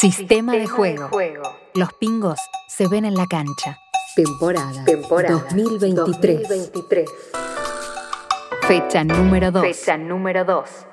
[0.00, 1.10] Sistema, de, juego.
[1.74, 3.80] Los pingos se ven en la cancha.
[4.14, 6.48] Temporada, Temporada 2023.
[6.48, 7.10] 2023.
[8.68, 9.62] Fecha número 2.
[9.62, 10.86] Fecha número 2.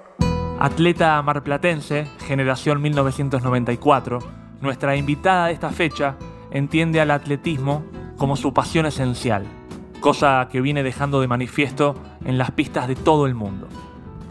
[0.59, 4.17] Atleta marplatense, generación 1994,
[4.61, 6.17] nuestra invitada de esta fecha
[6.49, 7.85] entiende al atletismo
[8.17, 9.45] como su pasión esencial,
[9.99, 11.93] cosa que viene dejando de manifiesto
[12.25, 13.67] en las pistas de todo el mundo.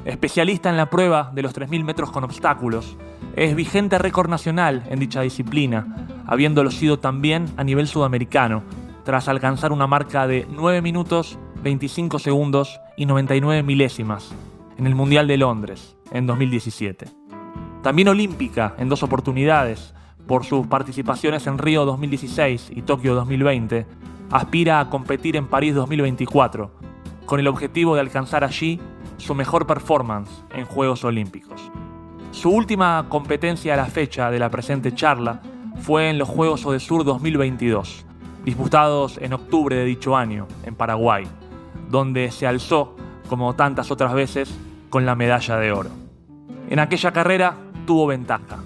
[0.05, 2.97] Especialista en la prueba de los 3.000 metros con obstáculos,
[3.37, 8.63] es vigente récord nacional en dicha disciplina, habiéndolo sido también a nivel sudamericano,
[9.05, 14.35] tras alcanzar una marca de 9 minutos, 25 segundos y 99 milésimas
[14.77, 17.07] en el Mundial de Londres en 2017.
[17.83, 19.95] También olímpica en dos oportunidades,
[20.27, 23.87] por sus participaciones en Río 2016 y Tokio 2020,
[24.31, 26.71] aspira a competir en París 2024,
[27.25, 28.81] con el objetivo de alcanzar allí
[29.17, 31.71] su mejor performance en Juegos Olímpicos.
[32.31, 35.41] Su última competencia a la fecha de la presente charla
[35.81, 38.05] fue en los Juegos Odesur 2022,
[38.45, 41.27] disputados en octubre de dicho año, en Paraguay,
[41.89, 42.97] donde se alzó,
[43.29, 44.55] como tantas otras veces,
[44.91, 45.91] con la medalla de oro.
[46.71, 48.59] En aquella carrera tuvo ventaja.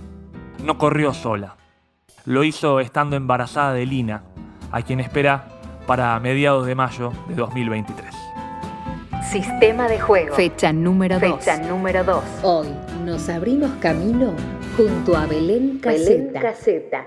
[0.65, 1.57] No corrió sola.
[2.25, 4.23] Lo hizo estando embarazada de Lina,
[4.71, 5.49] a quien espera
[5.87, 8.28] para mediados de mayo de 2023.
[9.31, 10.35] Sistema de juego.
[10.35, 11.45] Fecha número 2.
[11.45, 12.25] Fecha número 2.
[12.45, 12.69] Hoy
[13.05, 14.33] nos abrimos camino
[14.75, 16.13] junto a Belén Caseta.
[16.13, 17.07] Belén Caseta.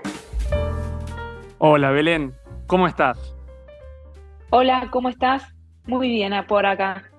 [1.58, 2.32] Hola Belén,
[2.68, 3.34] ¿cómo estás?
[4.50, 5.52] Hola, ¿cómo estás?
[5.84, 7.10] Muy bien, por acá.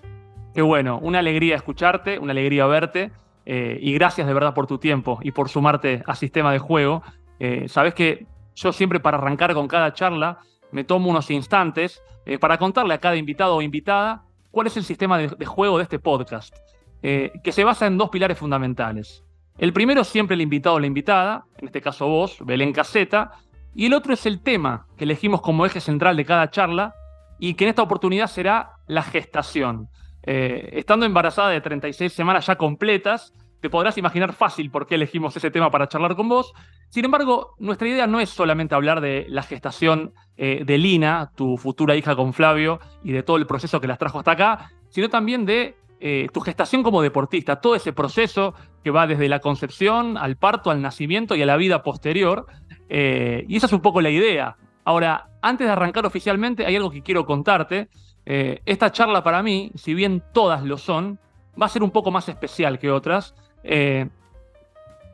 [0.54, 3.12] Qué bueno, una alegría escucharte, una alegría verte
[3.45, 7.04] eh, y gracias de verdad por tu tiempo y por sumarte a Sistema de Juego.
[7.40, 10.38] Eh, sabes que yo siempre para arrancar con cada charla
[10.72, 14.23] me tomo unos instantes eh, para contarle a cada invitado o invitada
[14.54, 16.56] cuál es el sistema de, juego de este podcast,
[17.02, 19.23] eh, que se basa en dos pilares fundamentales.
[19.58, 23.32] El primero siempre el invitado o la invitada, en este caso vos, Belén Caseta,
[23.73, 26.94] y el otro es el tema que elegimos como eje central de cada charla
[27.40, 29.89] y que en esta oportunidad será la gestación.
[30.22, 33.33] Eh, estando embarazada de 36 semanas ya completas,
[33.64, 36.54] te podrás imaginar fácil por qué elegimos ese tema para charlar con vos.
[36.90, 41.56] Sin embargo, nuestra idea no es solamente hablar de la gestación eh, de Lina, tu
[41.56, 45.08] futura hija con Flavio, y de todo el proceso que las trajo hasta acá, sino
[45.08, 48.54] también de eh, tu gestación como deportista, todo ese proceso
[48.84, 52.48] que va desde la concepción al parto, al nacimiento y a la vida posterior.
[52.90, 54.58] Eh, y esa es un poco la idea.
[54.84, 57.88] Ahora, antes de arrancar oficialmente, hay algo que quiero contarte.
[58.26, 61.18] esta charla para mí, si bien todas lo son,
[61.62, 64.08] va a ser un poco más especial que otras, eh,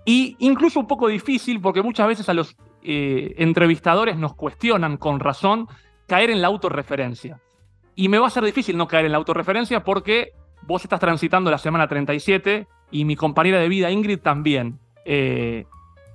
[0.05, 5.19] y incluso un poco difícil porque muchas veces a los eh, entrevistadores nos cuestionan con
[5.19, 5.67] razón
[6.07, 7.39] caer en la autorreferencia.
[7.95, 10.31] Y me va a ser difícil no caer en la autorreferencia porque
[10.63, 14.79] vos estás transitando la semana 37 y mi compañera de vida Ingrid también.
[15.05, 15.65] Eh,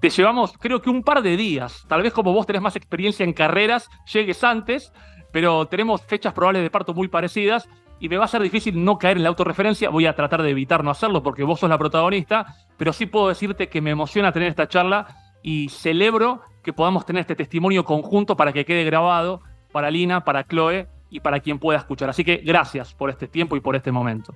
[0.01, 1.85] te llevamos creo que un par de días.
[1.89, 4.93] Tal vez como vos tenés más experiencia en carreras, llegues antes,
[5.33, 7.69] pero tenemos fechas probables de parto muy parecidas
[8.01, 9.91] y me va a ser difícil no caer en la autorreferencia.
[9.91, 13.29] Voy a tratar de evitar no hacerlo porque vos sos la protagonista, pero sí puedo
[13.29, 15.07] decirte que me emociona tener esta charla
[15.43, 20.45] y celebro que podamos tener este testimonio conjunto para que quede grabado para Lina, para
[20.45, 22.09] Chloe y para quien pueda escuchar.
[22.09, 24.35] Así que gracias por este tiempo y por este momento.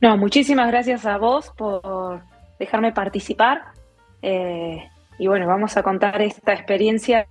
[0.00, 2.20] No, muchísimas gracias a vos por
[2.58, 3.62] dejarme participar.
[4.20, 4.82] Eh,
[5.18, 7.26] y bueno, vamos a contar esta experiencia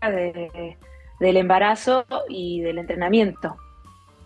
[1.19, 3.57] del embarazo y del entrenamiento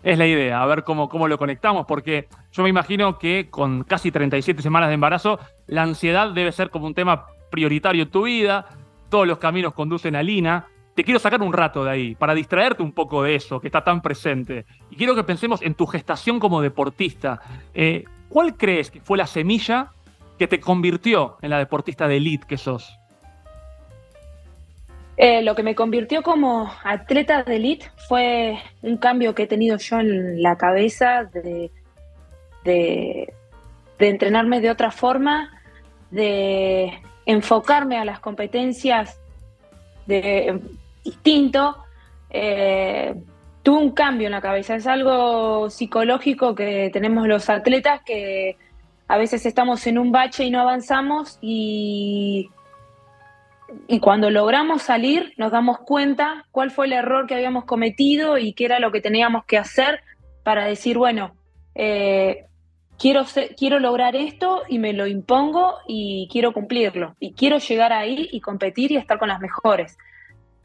[0.08, 3.84] es la idea, a ver cómo, cómo lo conectamos, porque yo me imagino que con
[3.84, 8.22] casi 37 semanas de embarazo, la ansiedad debe ser como un tema prioritario en tu
[8.22, 8.66] vida,
[9.10, 10.66] todos los caminos conducen a Lina.
[10.94, 13.84] Te quiero sacar un rato de ahí, para distraerte un poco de eso que está
[13.84, 14.64] tan presente.
[14.90, 17.40] Y quiero que pensemos en tu gestación como deportista.
[17.74, 19.90] Eh, ¿Cuál crees que fue la semilla
[20.38, 22.98] que te convirtió en la deportista de elite que sos?
[25.20, 29.76] Eh, lo que me convirtió como atleta de elite fue un cambio que he tenido
[29.76, 31.72] yo en la cabeza de,
[33.98, 35.50] entrenarme de otra forma,
[36.12, 39.20] de enfocarme a las competencias
[40.06, 40.60] de,
[41.04, 41.78] distinto.
[42.30, 43.12] Eh,
[43.64, 48.56] tuve un cambio en la cabeza, es algo psicológico que tenemos los atletas que
[49.08, 52.50] a veces estamos en un bache y no avanzamos y
[53.86, 58.52] y cuando logramos salir nos damos cuenta cuál fue el error que habíamos cometido y
[58.54, 60.00] qué era lo que teníamos que hacer
[60.42, 61.34] para decir, bueno,
[61.74, 62.46] eh,
[62.98, 63.24] quiero,
[63.56, 67.14] quiero lograr esto y me lo impongo y quiero cumplirlo.
[67.20, 69.98] Y quiero llegar ahí y competir y estar con las mejores.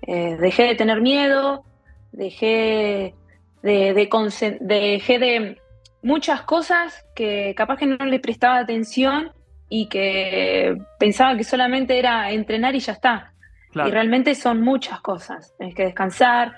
[0.02, 1.64] Eh, dejé de tener miedo,
[2.12, 3.14] dejé
[3.62, 5.62] de, dejé de
[6.02, 9.32] muchas cosas que capaz que no le prestaba atención
[9.70, 13.34] y que pensaba que solamente era entrenar y ya está.
[13.74, 15.56] Y realmente son muchas cosas.
[15.58, 16.54] Tenés que descansar,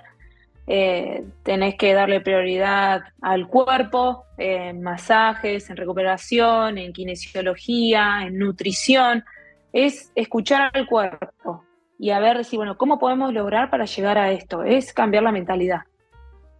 [0.67, 9.23] eh, tenés que darle prioridad al cuerpo, en masajes, en recuperación, en kinesiología, en nutrición.
[9.71, 11.63] Es escuchar al cuerpo
[11.97, 14.63] y a ver, decir, bueno, ¿cómo podemos lograr para llegar a esto?
[14.63, 15.81] Es cambiar la mentalidad.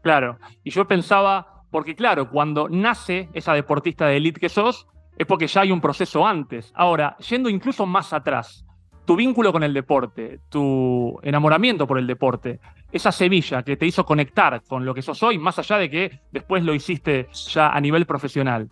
[0.01, 5.25] Claro, y yo pensaba, porque claro, cuando nace esa deportista de élite que sos, es
[5.25, 6.71] porque ya hay un proceso antes.
[6.75, 8.65] Ahora, yendo incluso más atrás,
[9.05, 12.59] tu vínculo con el deporte, tu enamoramiento por el deporte,
[12.91, 16.19] esa semilla que te hizo conectar con lo que sos hoy, más allá de que
[16.31, 18.69] después lo hiciste ya a nivel profesional.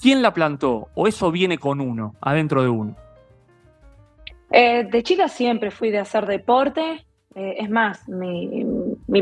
[0.00, 0.88] ¿Quién la plantó?
[0.94, 2.96] ¿O eso viene con uno, adentro de uno?
[4.50, 7.06] Eh, de chica siempre fui de hacer deporte.
[7.34, 8.64] Eh, es más, mi,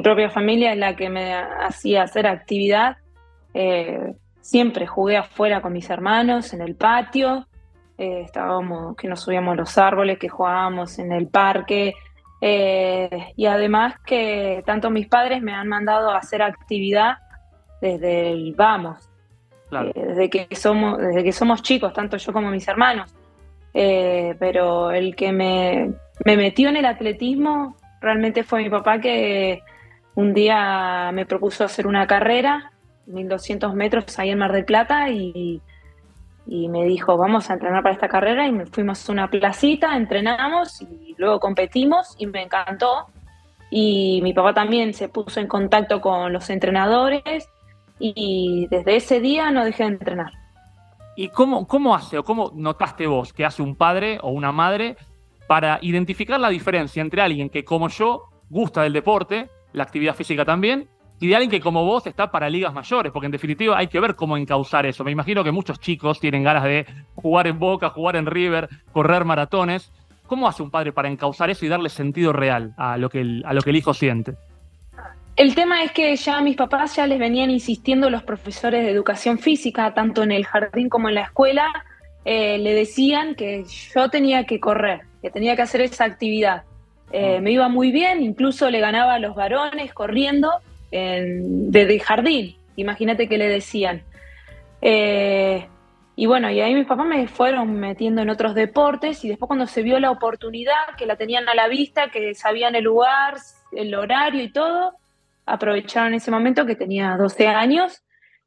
[0.03, 2.97] propia familia es la que me hacía hacer actividad.
[3.55, 7.47] Eh, siempre jugué afuera con mis hermanos, en el patio.
[7.97, 11.95] estábamos, que nos subíamos los árboles, que jugábamos en el parque.
[12.41, 17.19] y además que tanto mis padres me han mandado a hacer actividad
[17.81, 19.09] desde el vamos.
[19.95, 23.15] desde, que somos, desde que somos chicos, tanto yo como mis hermanos.
[23.75, 25.93] Eh, pero el que me,
[26.25, 29.63] metió en el atletismo realmente fue mi papá que
[30.15, 32.73] un día me propuso hacer una carrera,
[33.07, 35.61] 1200 metros ahí en Mar del Plata y,
[36.47, 41.15] me dijo, vamos a entrenar para esta carrera y fuimos a una placita, entrenamos y
[41.17, 43.07] luego competimos y me encantó.
[43.71, 47.49] Y mi papá también se puso en contacto con los entrenadores
[47.99, 50.33] y desde ese día no dejé de entrenar.
[51.17, 54.97] ¿Y cómo, cómo hace o cómo notaste vos que hace un padre o una madre
[55.47, 60.45] para identificar la diferencia entre alguien que como yo gusta del deporte, la actividad física
[60.45, 60.89] también,
[61.23, 63.13] y de alguien que como vos está para ligas mayores?
[63.13, 65.05] Porque en definitiva hay que ver cómo encauzar eso.
[65.05, 66.85] Me imagino que muchos chicos tienen ganas de
[67.15, 69.93] jugar en Boca, jugar en River, correr maratones.
[70.27, 73.55] ¿Cómo hace un padre para encauzar eso y darle sentido real a lo que a
[73.55, 74.33] lo que el hijo siente?
[75.37, 79.39] El tema es que ya mis papás ya les venían insistiendo los profesores de educación
[79.39, 81.69] física, tanto en el jardín como en la escuela,
[82.25, 83.65] eh, le decían que
[83.95, 86.65] yo tenía que correr, que tenía que hacer esa actividad.
[87.13, 90.51] Eh, me iba muy bien, incluso le ganaba a los varones corriendo
[90.93, 92.57] desde el jardín.
[92.77, 94.03] Imagínate que le decían.
[94.81, 95.67] Eh,
[96.15, 99.67] y bueno, y ahí mis papás me fueron metiendo en otros deportes y después cuando
[99.67, 103.37] se vio la oportunidad, que la tenían a la vista, que sabían el lugar,
[103.73, 104.93] el horario y todo,
[105.47, 108.03] aprovecharon ese momento que tenía 12 años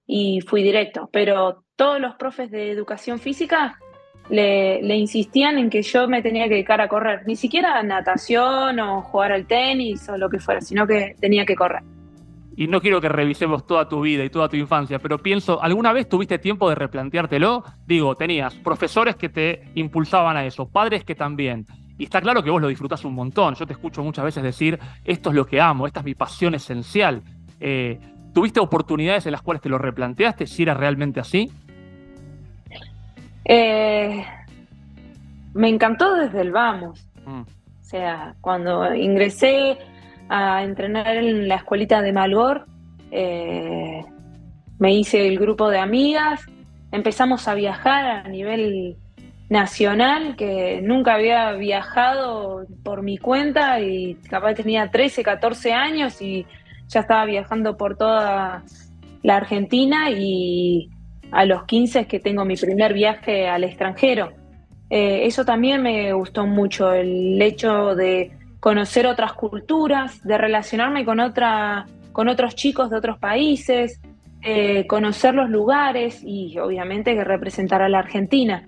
[0.06, 1.10] y fui directo.
[1.12, 3.80] Pero todos los profes de educación física
[4.30, 8.80] le, insistían en que yo me tenía que dedicar a correr, ni siquiera a natación
[8.80, 11.82] o jugar al tenis o lo que fuera, sino que tenía que correr.
[12.58, 15.92] Y no quiero que revisemos toda tu vida y toda tu infancia, pero pienso, ¿alguna
[15.92, 17.64] vez tuviste tiempo de replanteártelo?
[17.86, 21.66] Digo, tenías profesores que te impulsaban a eso, padres que también.
[21.98, 23.56] Y está claro que vos lo disfrutás un montón.
[23.56, 26.56] Yo te escucho muchas veces decir, esto es lo que amo, esta es mi pasión
[26.56, 27.22] esencial.
[27.60, 28.00] Eh,
[28.34, 31.50] ¿Tuviste oportunidades en las cuales te lo replanteaste si era realmente así?
[33.46, 34.26] Eh,
[35.54, 37.08] me encantó desde el vamos.
[37.26, 37.42] Mm.
[37.42, 39.78] O sea, cuando ingresé
[40.30, 42.66] a entrenar en la escuelita de Malgor,
[43.12, 44.04] eh,
[44.80, 46.46] me hice el grupo de amigas,
[46.92, 48.98] empezamos a viajar a nivel
[49.50, 56.46] nacional que nunca había viajado por mi cuenta y capaz tenía 13, 14 años y
[56.88, 58.64] ya estaba viajando por toda
[59.22, 60.90] la Argentina y
[61.32, 64.34] a los 15 es que tengo mi primer viaje al extranjero.
[64.90, 71.20] Eh, eso también me gustó mucho, el hecho de conocer otras culturas, de relacionarme con,
[71.20, 74.02] otra, con otros chicos de otros países,
[74.42, 78.68] eh, conocer los lugares y obviamente que representar a la Argentina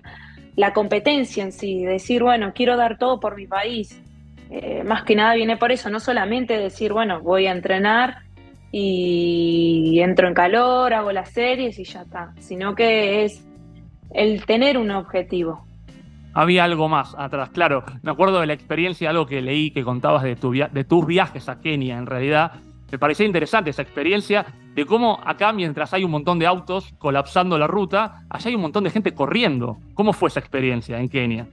[0.58, 4.02] la competencia en sí, decir, bueno, quiero dar todo por mi país.
[4.50, 8.22] Eh, más que nada viene por eso, no solamente decir, bueno, voy a entrenar
[8.72, 13.46] y entro en calor, hago las series y ya está, sino que es
[14.10, 15.67] el tener un objetivo.
[16.34, 17.84] Había algo más atrás, claro.
[18.02, 21.48] Me acuerdo de la experiencia, algo que leí que contabas de, tu de tus viajes
[21.48, 22.52] a Kenia, en realidad.
[22.90, 27.58] Me parecía interesante esa experiencia de cómo acá, mientras hay un montón de autos colapsando
[27.58, 29.78] la ruta, allá hay un montón de gente corriendo.
[29.94, 31.46] ¿Cómo fue esa experiencia en Kenia?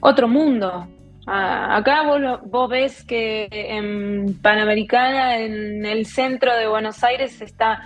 [0.00, 0.86] Otro mundo.
[1.26, 2.02] Acá
[2.44, 7.80] vos, ves que en Panamericana, en el centro de Buenos Aires, está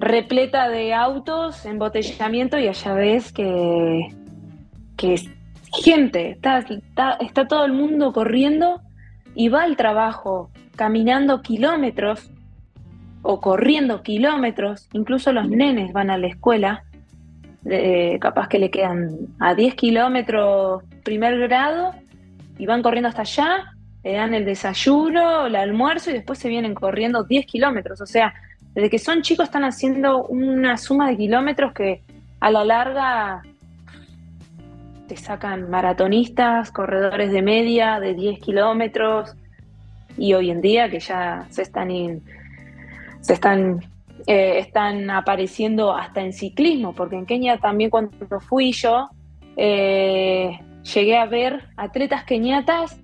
[0.00, 4.08] repleta de autos, embotellamiento, y allá ves que,
[4.98, 5.14] que
[5.82, 6.58] gente, está,
[7.20, 8.82] está todo el mundo corriendo
[9.34, 12.30] y va al trabajo caminando kilómetros
[13.22, 16.84] o corriendo kilómetros, incluso los nenes van a la escuela
[18.20, 21.92] capaz que le quedan a 10 kilómetros primer grado
[22.58, 26.74] y van corriendo hasta allá, le dan el desayuno, el almuerzo y después se vienen
[26.74, 28.00] corriendo 10 kilómetros.
[28.00, 28.34] O sea,
[28.74, 32.02] desde que son chicos están haciendo una suma de kilómetros que
[32.40, 33.42] a la larga
[35.08, 39.34] te sacan maratonistas, corredores de media de 10 kilómetros
[40.16, 41.88] y hoy en día que ya se están,
[43.20, 43.80] se están,
[44.26, 49.08] eh, están apareciendo hasta en ciclismo, porque en Kenia también cuando fui yo
[49.56, 50.60] eh,
[50.94, 53.00] llegué a ver atletas keniatas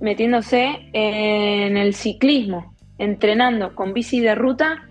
[0.00, 4.86] metiéndose en el ciclismo, entrenando con bici de ruta,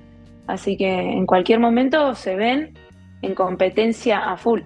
[0.48, 2.74] así que en cualquier momento se ven
[3.22, 4.62] en competencia a full.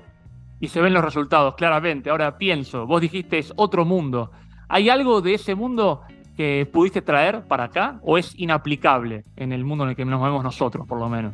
[0.60, 2.10] Y se ven los resultados, claramente.
[2.10, 4.32] Ahora pienso, vos dijiste es otro mundo.
[4.68, 6.02] ¿Hay algo de ese mundo
[6.36, 10.20] que pudiste traer para acá o es inaplicable en el mundo en el que nos
[10.20, 11.34] movemos nosotros, por lo menos?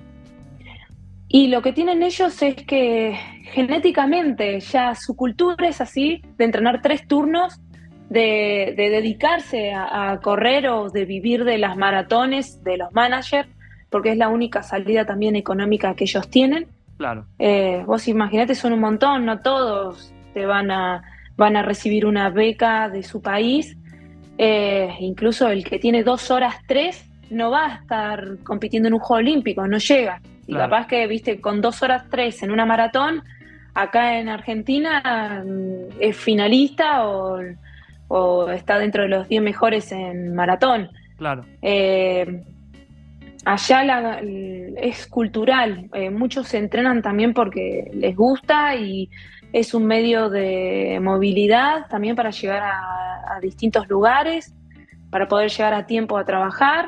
[1.28, 3.18] Y lo que tienen ellos es que
[3.52, 7.60] genéticamente ya su cultura es así, de entrenar tres turnos,
[8.10, 13.50] de, dedicarse a, correr o de vivir de las maratones de los managers,
[13.90, 16.68] porque es la única salida también económica que ellos tienen.
[16.98, 17.26] Claro.
[17.40, 21.04] Eh, vos imaginate, son un montón, no todos te van a,
[21.36, 23.78] van a recibir una beca de su país.
[24.38, 29.00] Eh, incluso el que tiene dos horas tres no va a estar compitiendo en un
[29.00, 30.22] juego olímpico, no llega.
[30.48, 33.24] Y capaz que, viste, con dos horas tres en una maratón,
[33.74, 40.90] acá en Argentina mm, es finalista o, está dentro de los 10 mejores en maratón.
[41.18, 41.44] Claro.
[41.62, 42.44] Eh,
[43.46, 44.20] allá
[44.78, 49.10] es cultural, eh, muchos se entrenan también porque les gusta y
[49.54, 54.54] es un medio de movilidad también para llegar a, distintos lugares,
[55.10, 56.88] para poder llegar a tiempo a trabajar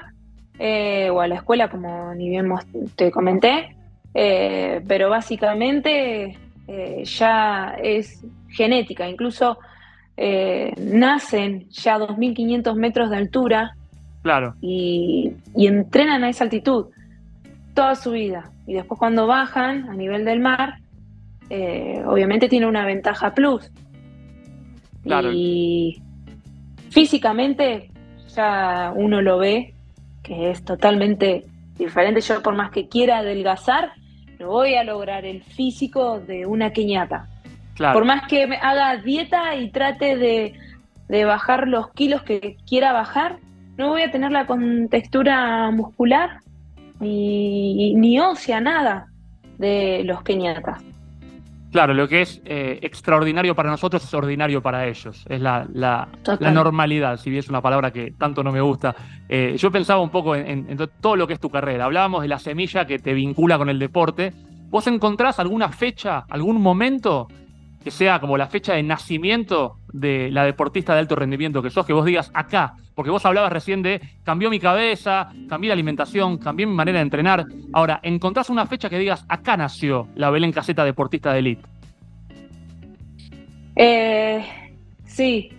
[0.57, 2.47] eh, o a la escuela, como ni bien
[2.95, 3.75] te comenté,
[4.13, 6.37] eh, pero básicamente
[7.03, 9.57] ya es genética, incluso
[10.77, 13.76] nacen ya a 2.500 metros de altura
[14.27, 14.55] Claro.
[14.59, 16.87] Y, entrenan a esa altitud
[17.73, 18.51] toda su vida.
[18.65, 20.79] Y después cuando bajan a nivel del mar,
[21.49, 23.71] eh, obviamente tiene una ventaja plus.
[25.31, 26.01] Y
[26.89, 27.89] físicamente
[28.35, 29.73] ya uno lo ve
[30.23, 31.45] que es totalmente
[31.77, 32.19] diferente.
[32.19, 33.93] Yo por más que quiera adelgazar,
[34.39, 37.29] no voy a lograr el físico de una queñata.
[37.77, 40.53] Por más que me haga dieta y trate de,
[41.07, 43.37] de bajar los kilos que quiera bajar,
[43.77, 46.41] no voy a tener la contextura muscular
[46.99, 49.07] ni, ni ósea, nada
[49.57, 50.83] de los keniatas.
[51.71, 55.25] Claro, lo que es eh, extraordinario para nosotros es ordinario para ellos.
[55.29, 56.07] Es la, la,
[56.51, 58.95] normalidad, si bien es una palabra que tanto no me gusta.
[59.27, 61.85] Eh, yo pensaba un poco en, en, todo lo que es tu carrera.
[61.85, 64.33] Hablábamos de la semilla que te vincula con el deporte.
[64.69, 67.27] ¿Vos encontrás alguna fecha, algún momento
[67.87, 71.85] que sea como la fecha de nacimiento de la deportista de alto rendimiento que sos,
[71.85, 76.37] que vos digas acá, porque vos hablabas recién de cambió mi cabeza, cambié la alimentación,
[76.37, 77.45] cambié mi manera de entrenar.
[77.71, 81.61] Ahora, ¿encontrás una fecha que digas acá nació la Belén Caseta deportista de elite?
[83.77, 84.45] Eh,
[85.05, 85.49] sí.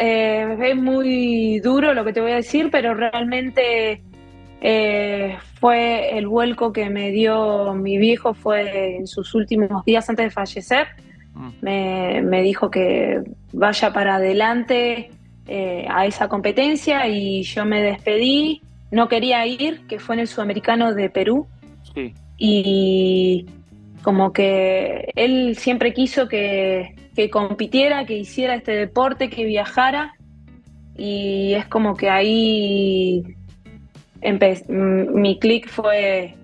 [0.00, 4.02] Eh, es muy duro lo que te voy a decir, pero realmente
[4.64, 10.26] eh, fue el vuelco que me dio mi viejo, fue en sus últimos días antes
[10.26, 10.86] de fallecer.
[11.34, 11.50] Mm.
[12.28, 15.10] Me, dijo que vaya para adelante
[15.48, 18.62] eh, a esa competencia y yo me despedí.
[18.92, 21.48] No quería ir, que fue en el Sudamericano de Perú.
[22.38, 23.46] Y
[24.02, 30.14] como que él siempre quiso que, que compitiera, que hiciera este deporte, que viajara.
[30.96, 33.24] Y es como que ahí
[34.68, 36.36] mi clic fue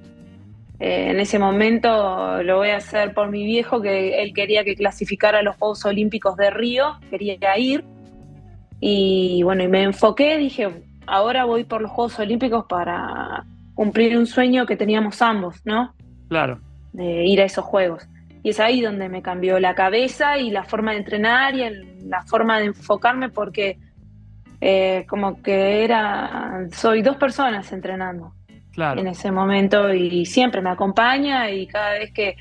[0.81, 4.77] eh, en ese momento lo voy a hacer por mi viejo, que él quería que
[4.77, 7.85] clasificara a los Juegos Olímpicos de Río, quería ir.
[8.81, 10.69] Y bueno, y me enfoqué, dije,
[11.07, 13.45] ahora voy por los Juegos Olímpicos para
[13.75, 15.95] cumplir un sueño que teníamos ambos, ¿no?
[16.29, 16.61] Claro.
[16.93, 18.07] De ir a esos Juegos.
[18.45, 21.63] Y es ahí donde me cambió la cabeza y la forma de entrenar y
[22.07, 23.79] la forma de enfocarme porque
[24.61, 28.33] eh, como que era, soy dos personas entrenando
[28.77, 32.37] en ese momento y siempre me acompaña y cada vez que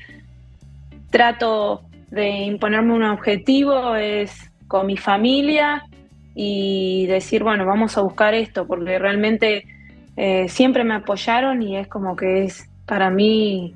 [1.10, 5.84] trato de imponerme un objetivo es con mi familia
[6.34, 9.64] y decir, bueno, vamos a buscar esto, porque realmente
[10.16, 13.74] eh, siempre me apoyaron y es como que es para mí,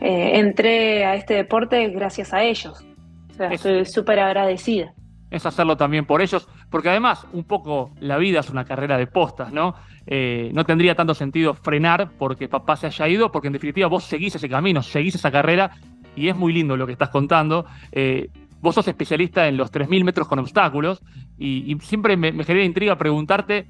[0.00, 2.84] eh, entré a este deporte gracias a ellos.
[3.30, 4.94] O sea, estoy súper agradecida.
[5.30, 9.06] Es hacerlo también por ellos, porque además un poco la vida es una carrera de
[9.06, 9.74] postas, ¿no?
[10.06, 14.04] Eh, no tendría tanto sentido frenar porque papá se haya ido, porque en definitiva vos
[14.04, 15.72] seguís ese camino, seguís esa carrera
[16.14, 17.66] y es muy lindo lo que estás contando.
[17.90, 18.30] Eh,
[18.60, 21.02] vos sos especialista en los 3.000 metros con obstáculos
[21.38, 23.66] y, siempre me, genera intriga preguntarte,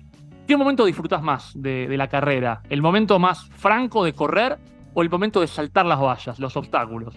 [0.46, 2.62] ¿qué momento disfrutas más de, de la carrera?
[2.68, 4.58] ¿El momento más franco de correr
[4.94, 7.16] o el momento de saltar las vallas, los obstáculos?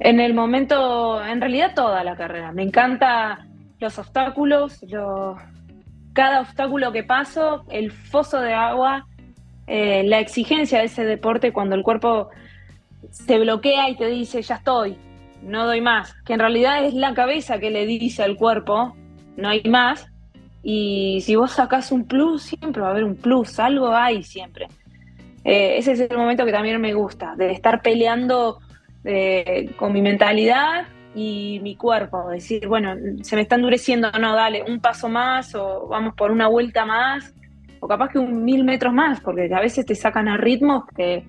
[0.00, 2.52] En el momento, en realidad toda la carrera.
[2.52, 3.46] Me encanta
[3.78, 4.80] los obstáculos,
[6.14, 9.06] cada obstáculo que paso, el foso de agua,
[9.66, 12.30] eh, la exigencia de ese deporte cuando el cuerpo
[13.10, 14.96] se bloquea y te dice, ya estoy,
[15.42, 16.14] no doy más.
[16.24, 18.96] Que en realidad es la cabeza que le dice al cuerpo,
[19.36, 20.06] no hay más.
[20.62, 24.66] Y si vos sacás un plus, siempre va a haber un plus, algo hay siempre.
[25.44, 28.60] Eh, ese es el momento que también me gusta, de estar peleando
[29.76, 34.80] con mi mentalidad y mi cuerpo, decir, bueno, se me está endureciendo, no, dale, un
[34.80, 37.34] paso más o vamos por una vuelta más,
[37.80, 41.26] o capaz que un mil metros más, porque a veces te sacan a ritmos que,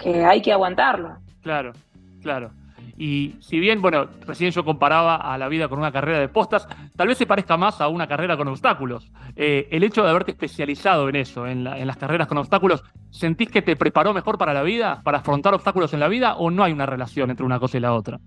[0.00, 1.18] que hay que aguantarlo.
[1.42, 1.72] Claro,
[2.22, 2.50] claro.
[3.00, 6.66] Y si bien, bueno, recién yo comparaba a la vida con una carrera de postas,
[6.96, 9.12] tal vez se parezca más a una carrera con obstáculos.
[9.36, 13.62] Eh, el hecho de haberte especializado en eso, en, las carreras con obstáculos, ¿sentís que
[13.62, 16.72] te preparó mejor para la vida, para afrontar obstáculos en la vida, o no hay
[16.72, 18.18] una relación entre una cosa y la otra?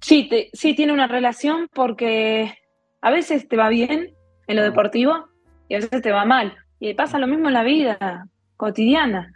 [0.00, 2.54] Sí, sí tiene una relación porque
[3.00, 4.10] a veces te va bien
[4.46, 5.28] en lo deportivo
[5.70, 6.54] y a veces te va mal.
[6.80, 8.26] Y pasa lo mismo en la vida
[8.58, 9.32] cotidiana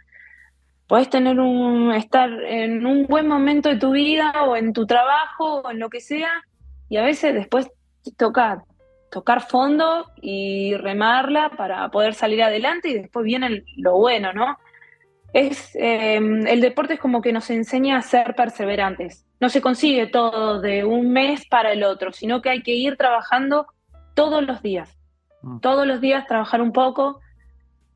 [0.87, 5.61] podés tener un, estar en un buen momento de tu vida o en tu trabajo
[5.61, 6.31] o en lo que sea,
[6.89, 7.69] y a veces después
[8.17, 8.63] toca
[9.11, 14.57] tocar fondo y remarla para poder salir adelante y después viene lo bueno, ¿no?
[15.33, 19.25] Es, em, el deporte es como que nos enseña a ser perseverantes.
[19.39, 22.97] No se consigue todo de un mes para el otro, sino que hay que ir
[22.97, 23.67] trabajando
[24.13, 24.97] todos los días.
[25.41, 25.59] Mm.
[25.59, 27.19] Todos los días trabajar un poco,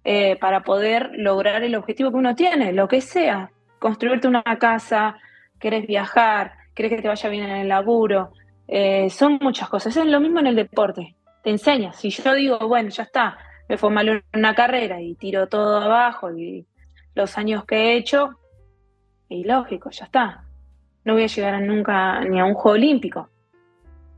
[0.04, 3.52] eh, para poder lograr el objetivo que uno tiene, lo que sea.
[3.80, 5.18] Construirte una casa,
[5.60, 8.34] querés viajar, querés que te vaya bien en el laburo.
[8.68, 9.96] Eh, son muchas cosas.
[9.96, 11.16] Es lo mismo en el deporte.
[11.44, 11.94] Te enseña.
[11.94, 16.36] Si yo digo, bueno, ya está, me fue mal una carrera y tiro todo abajo
[16.36, 16.66] y
[17.16, 18.38] los años que he hecho,
[19.30, 20.44] y lógico, ya está.
[21.04, 23.30] No voy a llegar nunca ni a un juego olímpico,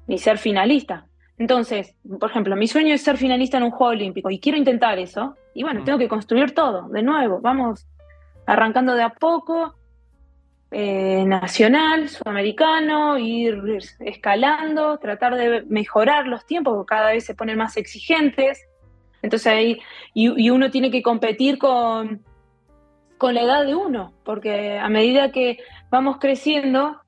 [0.07, 1.07] ni ser finalista.
[1.38, 4.99] Entonces, por ejemplo, mi sueño es ser finalista en un juego olímpico y quiero intentar
[4.99, 5.36] eso.
[5.53, 7.39] Y bueno, tengo que construir todo de nuevo.
[7.41, 7.87] Vamos
[8.45, 9.75] arrancando de a poco,
[10.75, 13.61] eh, nacional, sudamericano, ir
[13.99, 18.59] escalando, tratar de mejorar los tiempos, porque cada vez se ponen más exigentes.
[19.21, 19.79] Entonces ahí,
[20.15, 22.23] y, uno tiene que competir con,
[23.19, 25.59] con la edad de uno, porque a medida que
[25.91, 27.01] vamos creciendo,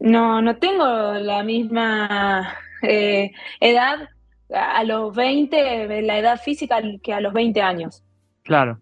[0.00, 4.08] no, no tengo la misma eh, edad
[4.52, 8.02] a los 20, la edad física que a los 20 años.
[8.42, 8.78] Claro,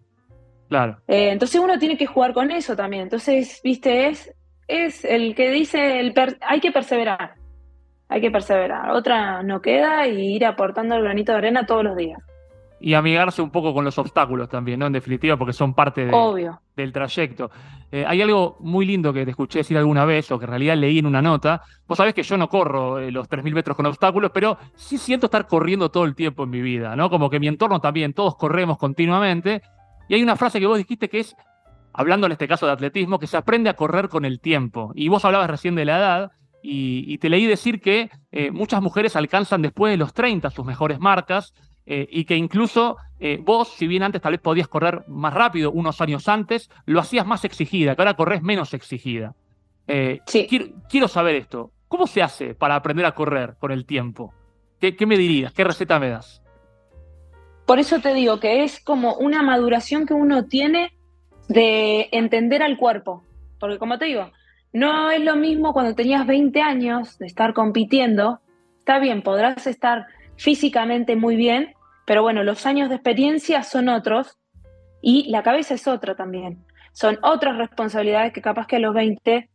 [0.69, 0.97] claro.
[1.07, 3.03] Eh, entonces uno tiene que jugar con eso también.
[3.03, 4.33] Entonces, viste, es,
[4.67, 7.35] es el que dice, el hay que perseverar,
[8.09, 8.91] hay que perseverar.
[8.91, 12.19] Otra no queda y ir aportando el granito de arena todos los días
[12.81, 14.87] y amigarse un poco con los obstáculos también, ¿no?
[14.87, 16.09] En definitiva, porque son parte
[16.75, 17.51] del trayecto.
[17.91, 20.77] Eh, hay algo muy lindo que te escuché decir alguna vez, o que en realidad
[20.77, 21.61] leí en una nota.
[21.87, 25.27] Vos sabés que yo no corro eh, los 3.000 metros con obstáculos, pero sí siento
[25.27, 27.09] estar corriendo todo el tiempo en mi vida, ¿no?
[27.09, 29.61] Como que mi entorno también, todos corremos continuamente.
[30.07, 31.35] Y hay una frase que vos dijiste que es,
[31.93, 34.91] hablando en este caso de atletismo, que se aprende a correr con el tiempo.
[34.95, 36.31] Y vos hablabas recién de la edad,
[36.63, 40.99] y, te leí decir que eh, muchas mujeres alcanzan después de los 30 sus mejores
[40.99, 41.53] marcas.
[41.93, 45.73] Eh, y que incluso eh, vos, si bien antes tal vez podías correr más rápido
[45.73, 49.35] unos años antes, lo hacías más exigida, que ahora corres menos exigida.
[49.89, 50.21] Eh,
[50.87, 51.71] quiero, saber esto.
[51.89, 54.33] ¿Cómo se hace para aprender a correr con el tiempo?
[54.79, 55.51] ¿Qué, ¿Qué me dirías?
[55.51, 56.41] ¿Qué receta me das?
[57.65, 60.93] Por eso te digo que es como una maduración que uno tiene
[61.49, 63.25] de entender al cuerpo.
[63.59, 64.31] Porque como te digo,
[64.71, 68.39] no es lo mismo cuando tenías 20 años de estar compitiendo.
[68.79, 74.37] Está bien, podrás estar físicamente muy bien, pero bueno, los años de experiencia son otros
[75.01, 76.65] y la cabeza es otra también.
[76.93, 79.49] Son otras responsabilidades que capaz que a los 20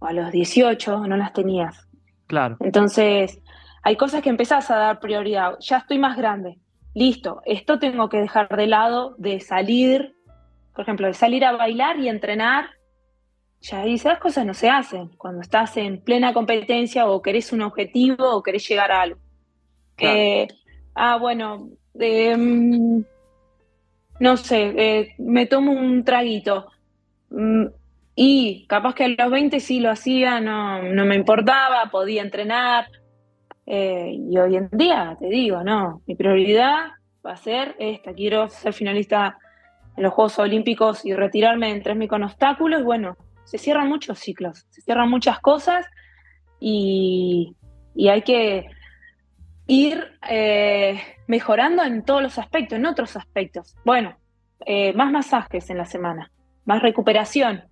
[0.00, 1.88] o a los 18 no las tenías.
[2.26, 2.56] Claro.
[2.60, 3.40] Entonces,
[3.82, 5.56] hay cosas que empezás a dar prioridad.
[5.60, 6.58] Ya estoy más grande.
[6.94, 10.16] Listo, esto tengo que dejar de lado de salir,
[10.74, 12.70] por ejemplo, de salir a bailar y entrenar.
[13.60, 18.30] Ya esas cosas no se hacen cuando estás en plena competencia o querés un objetivo
[18.30, 19.20] o querés llegar a algo.
[19.98, 20.48] Eh,
[20.94, 21.68] ah, bueno,
[22.00, 23.04] em,
[24.20, 26.66] no sé, eh, me tomo un traguito.
[27.30, 27.66] Mm,
[28.16, 32.86] Y capaz que a los 20 sí lo hacía, no, no me importaba, podía entrenar.
[33.66, 36.88] Eh, y hoy en día, te digo, no, mi prioridad
[37.24, 38.12] va a ser esta.
[38.12, 39.38] Quiero ser finalista
[39.96, 42.82] en los Juegos Olímpicos y retirarme en 3.000 con obstáculos.
[42.84, 45.86] Bueno, se cierran muchos ciclos, se cierran muchas cosas
[46.58, 47.54] y,
[47.94, 48.66] y hay que
[49.70, 53.76] ir eh, mejorando en todos los aspectos, en otros aspectos.
[53.84, 54.16] Bueno,
[54.66, 56.32] eh, más masajes en la semana,
[56.64, 57.62] más recuperación,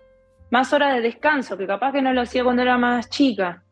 [0.48, 3.64] más horas de descanso, que capaz que no lo hacía cuando era más chica.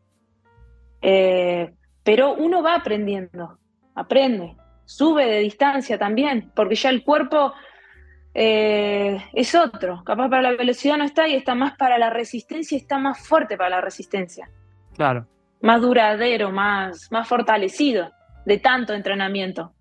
[1.01, 3.59] Eh, pero uno va aprendiendo,
[3.95, 7.53] aprende, sube de distancia también, porque ya el cuerpo
[8.39, 10.03] es otro.
[10.03, 13.57] Capaz para la velocidad no está y está más para la resistencia está más fuerte
[13.57, 14.47] para la resistencia.
[14.95, 15.25] Claro.
[15.61, 18.11] Más duradero, más, más fortalecido
[18.47, 19.73] de tanto entrenamiento.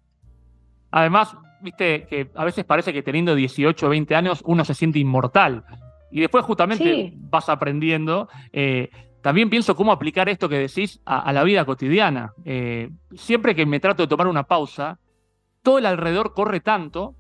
[0.90, 4.98] Además, viste que a veces parece que teniendo 18 o 20 años uno se siente
[4.98, 5.64] inmortal.
[6.10, 8.28] Y después justamente vas aprendiendo.
[8.52, 8.90] Eh,
[9.22, 12.32] también pienso cómo aplicar esto que decís a, la vida cotidiana.
[12.44, 14.98] Eh, siempre que me trato de tomar una pausa,
[15.62, 17.14] todo el alrededor corre tanto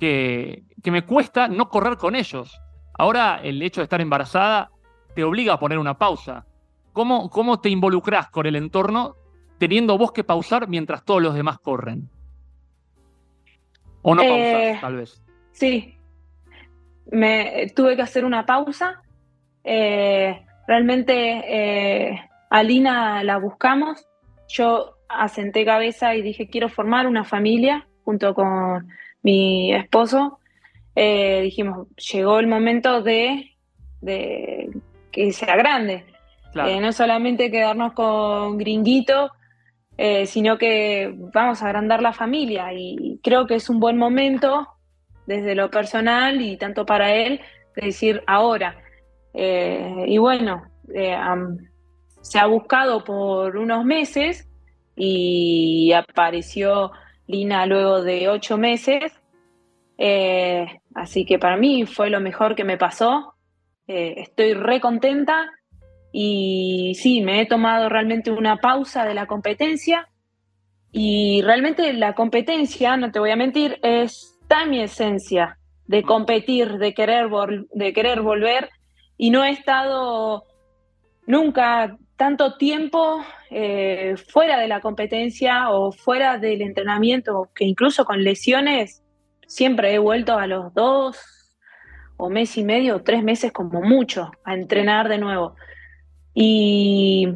[0.00, 2.58] que, que me cuesta no correr con ellos.
[2.94, 4.70] Ahora el hecho de estar embarazada
[5.14, 6.46] te obliga a poner una pausa.
[6.94, 9.16] ¿Cómo, cómo te involucras con el entorno
[9.58, 12.08] teniendo vos que pausar mientras todos los demás corren?
[14.02, 15.22] ¿O no pausas, eh, tal vez?
[15.52, 15.94] Sí.
[17.10, 19.02] Me, tuve que hacer una pausa.
[19.64, 24.06] Eh, realmente eh, a Lina la buscamos.
[24.48, 28.88] Yo asenté cabeza y dije, quiero formar una familia junto con
[29.22, 30.38] mi esposo.
[30.94, 33.54] dijimos, llegó el momento de,
[34.00, 36.04] que sea grande.
[36.54, 39.32] no solamente quedarnos con gringuito
[40.00, 44.68] eh, sino que vamos a agrandar la familia y creo que es un buen momento
[45.26, 47.40] desde lo personal y tanto para él
[47.74, 48.80] de decir ahora.
[49.34, 50.62] Eh, y bueno,
[50.94, 51.18] eh,
[52.20, 54.48] se ha buscado por unos meses
[54.94, 56.92] y apareció
[57.26, 59.12] Lina luego de ocho meses.
[60.94, 63.34] así que para mí fue lo mejor que me pasó.
[63.88, 65.57] estoy re contenta
[66.20, 70.08] y sí, me he tomado realmente una pausa de la competencia
[70.90, 76.78] y realmente la competencia, no te voy a mentir, está en mi esencia de competir,
[76.78, 77.28] de querer,
[77.72, 78.68] de querer volver
[79.16, 80.42] y no he estado
[81.28, 88.24] nunca tanto tiempo eh, fuera de la competencia o fuera del entrenamiento, que incluso con
[88.24, 89.04] lesiones
[89.46, 91.16] siempre he vuelto a los dos
[92.16, 95.54] o mes y medio tres meses como mucho a entrenar de nuevo.
[96.40, 97.26] Y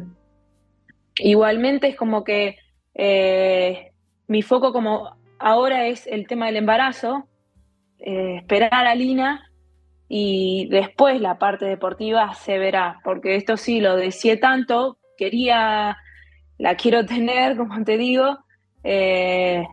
[1.17, 2.55] igualmente es como que
[2.93, 3.91] eh,
[4.27, 7.27] mi foco como ahora es el tema del embarazo,
[7.99, 9.51] eh, esperar a Lina
[10.07, 15.97] y después la parte deportiva se verá, porque esto sí lo decía tanto, quería,
[16.57, 18.39] la quiero tener, como te digo,
[18.85, 19.65] eh,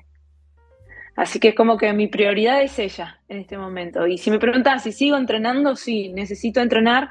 [1.14, 4.08] así que es como que mi prioridad es ella en este momento.
[4.08, 7.10] Y si me preguntas si sigo entrenando, sí, necesito entrenar,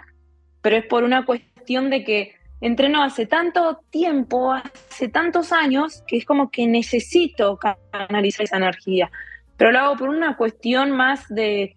[0.62, 6.18] pero es por una cuestión de que entreno hace tanto tiempo, hace tantos años, que
[6.18, 7.58] es como que necesito
[7.92, 9.12] canalizar esa energía.
[9.56, 11.76] Pero lo hago por una cuestión más de,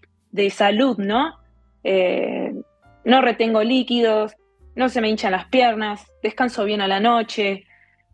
[0.50, 1.36] salud, ¿no?
[1.84, 2.54] Eh,
[3.04, 4.34] no retengo líquidos,
[4.74, 7.64] no se me hinchan las piernas, descanso bien a la noche,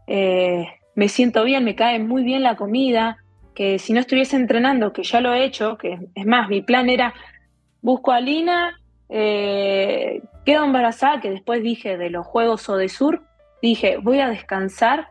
[0.06, 3.18] eh, me siento bien, me cae muy bien la comida,
[3.54, 6.88] que si no estuviese entrenando, que ya lo he hecho, que es más, mi plan
[6.88, 7.14] era
[7.82, 13.22] busco a Lina, eh, quedo embarazada, que después dije de los Juegos o de Sur,
[13.60, 15.08] dije, voy a descansar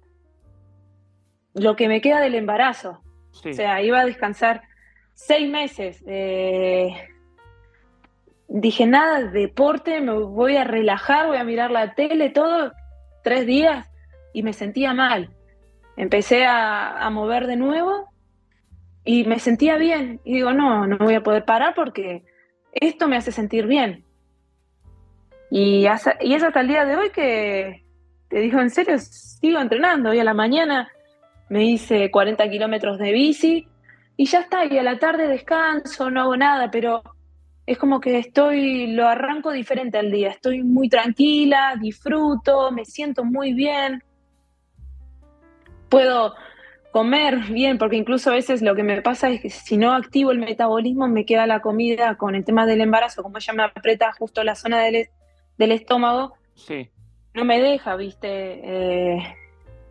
[1.53, 3.03] lo que me queda del embarazo.
[3.31, 4.63] O sea, iba a descansar
[5.13, 6.03] seis meses.
[6.07, 6.89] Eh,
[8.47, 12.71] dije, nada de deporte, me voy a relajar, voy a mirar la tele, todo,
[13.23, 13.87] tres días,
[14.33, 15.29] y me sentía mal.
[15.97, 18.09] Empecé a, a mover de nuevo
[19.05, 20.19] y me sentía bien.
[20.23, 22.23] Y digo, no, no voy a poder parar porque
[22.71, 24.06] esto me hace sentir bien.
[25.49, 25.85] Y,
[26.21, 27.85] y es hasta el día de hoy que
[28.29, 30.09] te digo en serio, sigo entrenando.
[30.09, 30.89] Hoy a la mañana
[31.49, 33.67] me hice 40 kilómetros de bici
[34.17, 34.65] y ya está.
[34.65, 37.01] Y a la tarde descanso, no hago nada, pero
[37.65, 40.29] es como que estoy, lo arranco diferente al día.
[40.29, 44.03] Estoy muy tranquila, disfruto, me siento muy bien.
[45.89, 46.35] Puedo
[46.91, 50.31] comer bien, porque incluso a veces lo que me pasa es que si no activo
[50.31, 54.11] el metabolismo me queda la comida con el tema del embarazo, como ella me aprieta
[54.13, 55.09] justo la zona del,
[55.57, 56.89] del estómago, sí.
[57.33, 59.35] no me deja, viste, eh,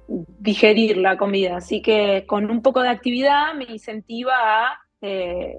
[0.09, 1.57] digerir la comida.
[1.57, 5.59] Así que con un poco de actividad me incentiva a eh,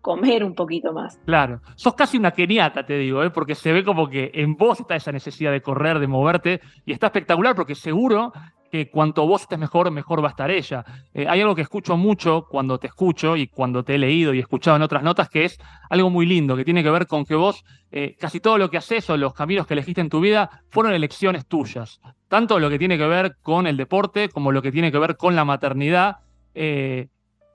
[0.00, 1.20] comer un poquito más.
[1.24, 3.30] Claro, sos casi una keniata, te digo, ¿eh?
[3.30, 6.92] porque se ve como que en vos está esa necesidad de correr, de moverte, y
[6.92, 8.32] está espectacular porque seguro
[8.70, 10.84] que cuanto vos estés mejor, mejor va a estar ella.
[11.14, 14.38] Eh, hay algo que escucho mucho cuando te escucho y cuando te he leído y
[14.38, 15.58] escuchado en otras notas, que es
[15.90, 18.76] algo muy lindo, que tiene que ver con que vos eh, casi todo lo que
[18.76, 22.00] haces o los caminos que elegiste en tu vida fueron elecciones tuyas.
[22.28, 25.16] Tanto lo que tiene que ver con el deporte como lo que tiene que ver
[25.16, 26.18] con la maternidad.
[26.54, 27.08] Eh,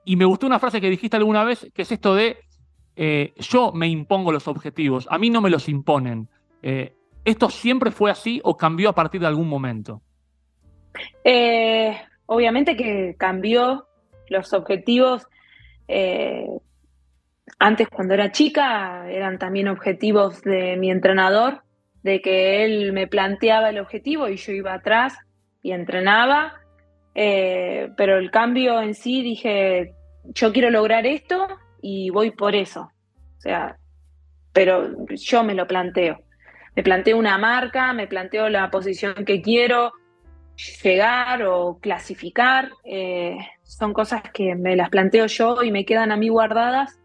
[0.04, 2.38] y me gustó una frase que dijiste alguna vez, que es esto de
[3.36, 6.28] yo me impongo los objetivos, a mí no me los imponen.
[7.24, 10.02] ¿Esto siempre fue así o cambió a partir de algún momento?
[11.22, 13.86] Eh, obviamente que cambió
[14.28, 15.26] los objetivos.
[15.88, 16.46] Eh,
[17.58, 21.62] antes, cuando era chica, eran también objetivos de mi entrenador,
[22.02, 25.14] de que él me planteaba el objetivo y yo iba atrás
[25.62, 26.60] y entrenaba.
[27.14, 31.46] Eh, pero el cambio en sí, dije, yo quiero lograr esto
[31.80, 32.90] y voy por eso.
[33.38, 33.76] O sea,
[34.52, 36.22] pero yo me lo planteo.
[36.74, 39.92] Me planteo una marca, me planteo la posición que quiero,
[40.82, 42.70] llegar o clasificar.
[42.84, 47.00] Eh, son cosas que me las planteo yo y me quedan a mí guardadas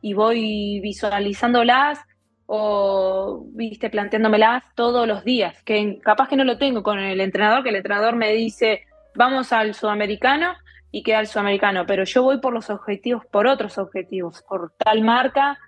[0.00, 2.00] y voy visualizándolas
[2.46, 7.62] o viste planteándomelas todos los días, que capaz que no lo tengo con el entrenador,
[7.62, 10.54] que el entrenador me dice, vamos al sudamericano
[10.90, 15.02] y queda el sudamericano, pero yo voy por los objetivos, por otros objetivos, por tal
[15.02, 15.58] marca,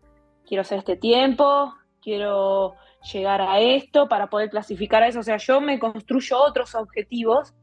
[0.46, 2.74] quiero hacer este tiempo, quiero
[3.12, 5.20] llegar a esto, para poder clasificar a eso.
[5.20, 7.54] O sea, yo me construyo otros objetivos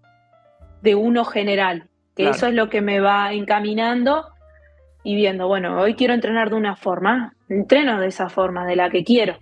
[0.82, 4.26] de uno general, que eso es lo que me va encaminando
[5.04, 8.90] y viendo, bueno, hoy quiero entrenar de una forma, entreno de esa forma, de la
[8.90, 9.38] que quiero.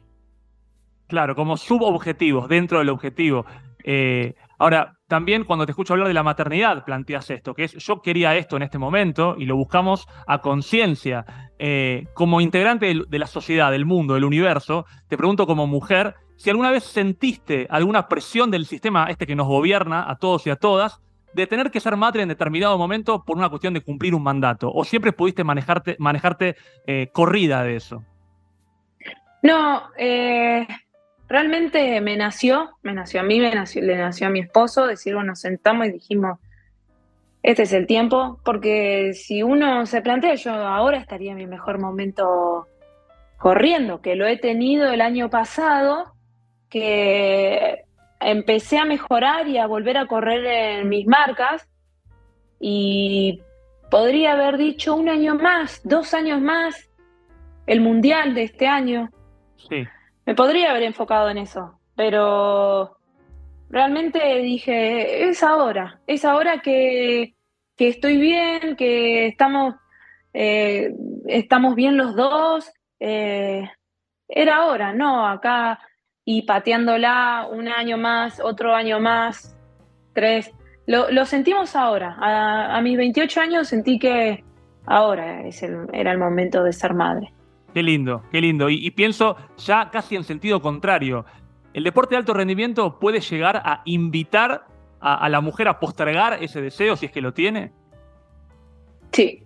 [1.08, 3.46] Claro, como subobjetivos dentro del objetivo.
[3.84, 8.02] Eh, ahora, también cuando te escucho hablar de la maternidad, planteas esto, que es yo
[8.02, 11.26] quería esto en este momento y lo buscamos a conciencia.
[11.58, 16.50] Eh, como integrante de la sociedad, del mundo, del universo, te pregunto como mujer, si
[16.50, 20.58] alguna vez sentiste alguna presión del sistema este que nos gobierna a todos y a
[20.58, 21.02] todas,
[21.34, 24.72] de tener que ser madre en determinado momento por una cuestión de cumplir un mandato,
[24.74, 26.56] o siempre pudiste manejarte, manejarte
[26.88, 28.04] eh, corrida de eso.
[29.44, 30.65] No, eh,
[31.28, 35.16] realmente me nació, me nació a mí, me nació, le nació a mi esposo, decir,
[35.16, 36.40] bueno, sentamos y dijimos,
[37.44, 41.80] este es el tiempo, porque si uno se plantea, yo ahora estaría en mi mejor
[41.80, 42.68] momento
[43.38, 46.14] corriendo, que lo he tenido el año pasado,
[46.70, 47.84] que
[48.20, 51.68] empecé a mejorar y a volver a correr en mis marcas
[52.60, 53.42] y
[53.92, 56.90] podría haber dicho un año más, dos años más,
[57.68, 59.10] el mundial de este año.
[59.70, 59.86] Sí.
[60.26, 62.98] Me podría haber enfocado en eso, pero
[63.70, 67.36] realmente dije, es ahora, es ahora que,
[67.78, 69.76] estoy bien, que estamos,
[70.34, 70.94] eh,
[71.28, 72.72] estamos bien los dos.
[73.00, 73.70] Eh,
[74.28, 75.80] era ahora, no, acá
[76.26, 79.56] y pateándola un año más, otro año más,
[80.14, 80.52] tres.
[80.88, 82.18] Lo, sentimos ahora.
[82.20, 84.44] A, mis 28 años sentí que
[84.86, 85.44] ahora
[85.94, 87.32] era el momento de ser madre.
[87.76, 88.70] Qué lindo, qué lindo.
[88.70, 91.26] Y, pienso ya casi en sentido contrario.
[91.74, 94.66] ¿El deporte de alto rendimiento puede llegar a invitar
[95.02, 97.74] a, la mujer a postergar ese deseo si es que lo tiene?
[99.12, 99.44] Sí.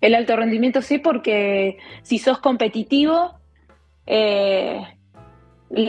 [0.00, 3.34] El alto rendimiento sí, porque si sos competitivo
[4.06, 4.80] eh,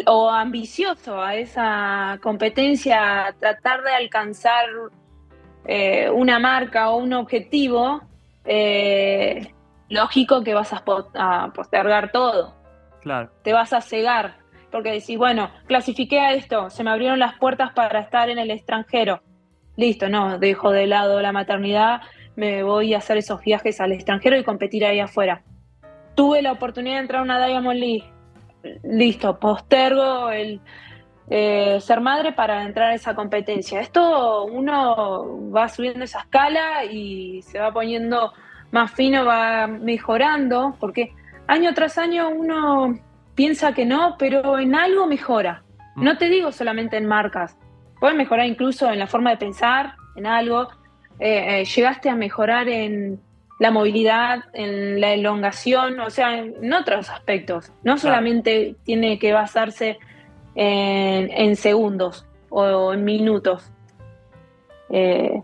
[0.08, 4.65] o ambicioso a esa competencia, tratar de alcanzar
[5.67, 8.01] eh, una marca o un objetivo,
[8.45, 9.53] eh,
[9.89, 12.55] lógico que vas a, postergar todo.
[13.01, 13.29] Claro.
[13.43, 14.37] Te vas a cegar,
[14.71, 18.51] porque decís, bueno, clasifiqué a esto, se me abrieron las puertas para estar en el
[18.51, 19.21] extranjero.
[19.77, 22.01] Listo, no, dejo de lado la maternidad,
[22.35, 25.43] me voy a hacer esos viajes al extranjero y competir ahí afuera.
[26.15, 28.11] Tuve la oportunidad de entrar a una Diamond League.
[28.83, 30.61] Listo, postergo el
[31.29, 33.79] eh, ser madre para entrar a esa competencia.
[33.79, 38.33] Esto uno va subiendo esa escala y se va poniendo
[38.75, 41.13] más fino va mejorando, porque
[41.47, 42.99] año tras año uno
[43.33, 45.63] piensa que no, pero en algo mejora.
[45.95, 46.03] Mm.
[46.03, 47.57] No te digo solamente en marcas,
[48.01, 50.67] puedes mejorar incluso en la forma de pensar, en algo.
[51.19, 53.21] Eh, eh, llegaste a mejorar en
[53.59, 57.71] la movilidad, en la elongación, o sea, en, otros aspectos.
[57.81, 59.97] No solamente tiene que basarse
[60.53, 63.71] en, segundos o en minutos.
[64.89, 65.41] Eh,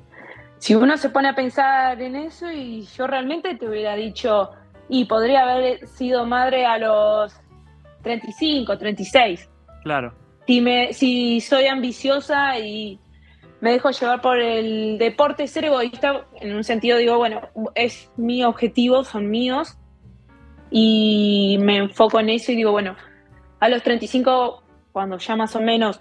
[0.61, 4.51] si uno se pone a pensar en eso y yo realmente te hubiera dicho,
[4.87, 7.33] y podría haber sido madre a los
[8.03, 9.49] 35, 36.
[9.81, 10.13] Claro.
[10.45, 12.99] Si, me, si soy ambiciosa y
[13.59, 17.41] me dejo llevar por el deporte, ser egoísta, en un sentido digo, bueno,
[17.73, 19.79] es mi objetivo, son míos,
[20.69, 22.95] y me enfoco en eso y digo, bueno,
[23.59, 25.99] a los 35, cuando ya más o menos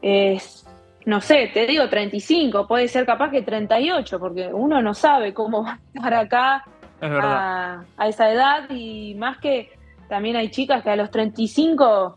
[0.00, 0.61] es,
[1.06, 5.64] no sé, te digo 35, puede ser capaz que 38, porque uno no sabe cómo
[5.64, 6.64] va a estar acá
[7.00, 9.70] a, a, esa edad y más que
[10.08, 12.16] también hay chicas que a los 35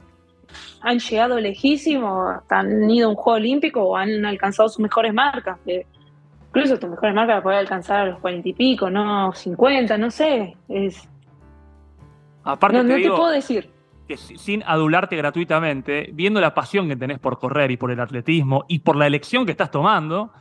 [0.81, 5.57] han llegado lejísimo, han ido a un juego olímpico o han alcanzado sus mejores marcas.
[6.47, 10.11] incluso tus mejores marcas las puede alcanzar a los 40 y pico, no 50, no
[10.11, 10.55] sé.
[10.69, 11.07] Es,
[12.43, 13.69] Aparte no te, puedo decir.
[14.07, 18.65] Que sin adularte gratuitamente, viendo la pasión que tenés por correr y por el atletismo
[18.67, 20.31] y por la elección que estás tomando,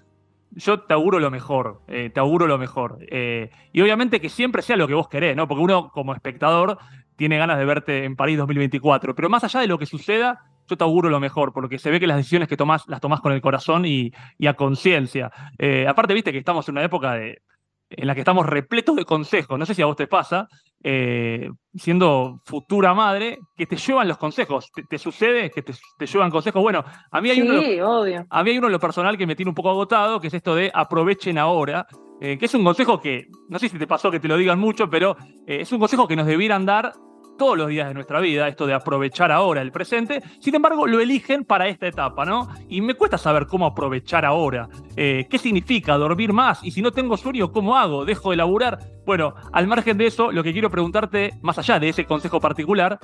[0.51, 2.99] yo te auguro lo mejor, eh, te auguro lo mejor.
[3.11, 5.49] Eh, y obviamente que siempre sea lo que vos querés, ¿no?
[5.49, 6.79] Porque uno como espectador
[7.17, 9.15] tiene ganas de verte en París 2024.
[9.15, 12.01] Pero más allá de lo que suceda, yo te auguro lo mejor, porque se ve
[12.01, 14.13] que las decisiones que tomás las tomás con el corazón y,
[14.47, 15.31] a conciencia.
[15.59, 17.43] Eh, aparte, viste que estamos en una época de,
[17.91, 19.59] en la que estamos repletos de consejos.
[19.59, 20.49] No sé si a vos te pasa,
[20.83, 24.71] eh, siendo futura madre, que te llevan los consejos.
[24.89, 25.73] ¿Te, sucede que te,
[26.07, 26.63] llevan consejos?
[26.63, 28.01] Bueno, a mí hay sí, uno.
[28.01, 28.27] obvio.
[28.29, 30.35] A mí hay uno en lo personal que me tiene un poco agotado, que es
[30.35, 31.87] esto de aprovechen ahora.
[32.21, 34.59] Eh, que es un consejo que, no sé si te pasó que te lo digan
[34.59, 35.17] mucho, pero
[35.47, 36.93] eh, es un consejo que nos debieran dar
[37.37, 40.23] todos los días de nuestra vida, esto de aprovechar ahora el presente.
[40.41, 42.49] Sin embargo, lo eligen para esta etapa, ¿no?
[42.69, 44.69] Y me cuesta saber cómo aprovechar ahora.
[44.97, 46.63] Eh, ¿Qué significa dormir más?
[46.63, 48.05] Y si no tengo sueño, ¿cómo hago?
[48.05, 48.79] ¿Dejo de laburar?
[49.07, 52.99] Bueno, al margen de eso, lo que quiero preguntarte, más allá de ese consejo particular,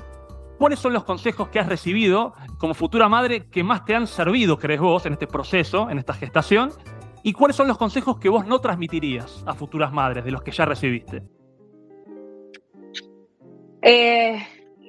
[0.59, 4.59] ¿cuáles son los consejos que has recibido como futura madre que más te han servido,
[4.59, 6.73] crees vos, en este proceso, en esta gestación?
[7.23, 10.53] ¿Y cuáles son los consejos que vos no transmitirías a futuras madres de los que
[10.53, 11.40] ya recibiste?
[13.83, 14.39] Eh,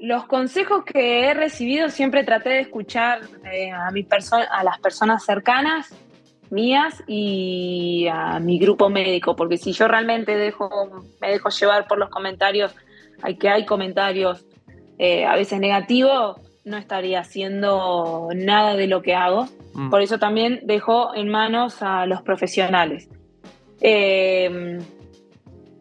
[0.01, 4.05] los consejos que he recibido siempre traté de escuchar eh, a, mi
[4.49, 5.93] a las personas cercanas
[6.49, 11.97] mías y a mi grupo médico, porque si yo realmente dejo, me dejo llevar por
[11.97, 12.75] los comentarios,
[13.21, 14.45] hay que hay comentarios
[14.99, 19.47] eh, a veces negativos, no estaría haciendo nada de lo que hago.
[19.73, 19.89] Mm.
[19.89, 23.07] Por eso también dejo en manos a los profesionales.
[23.79, 24.79] Eh,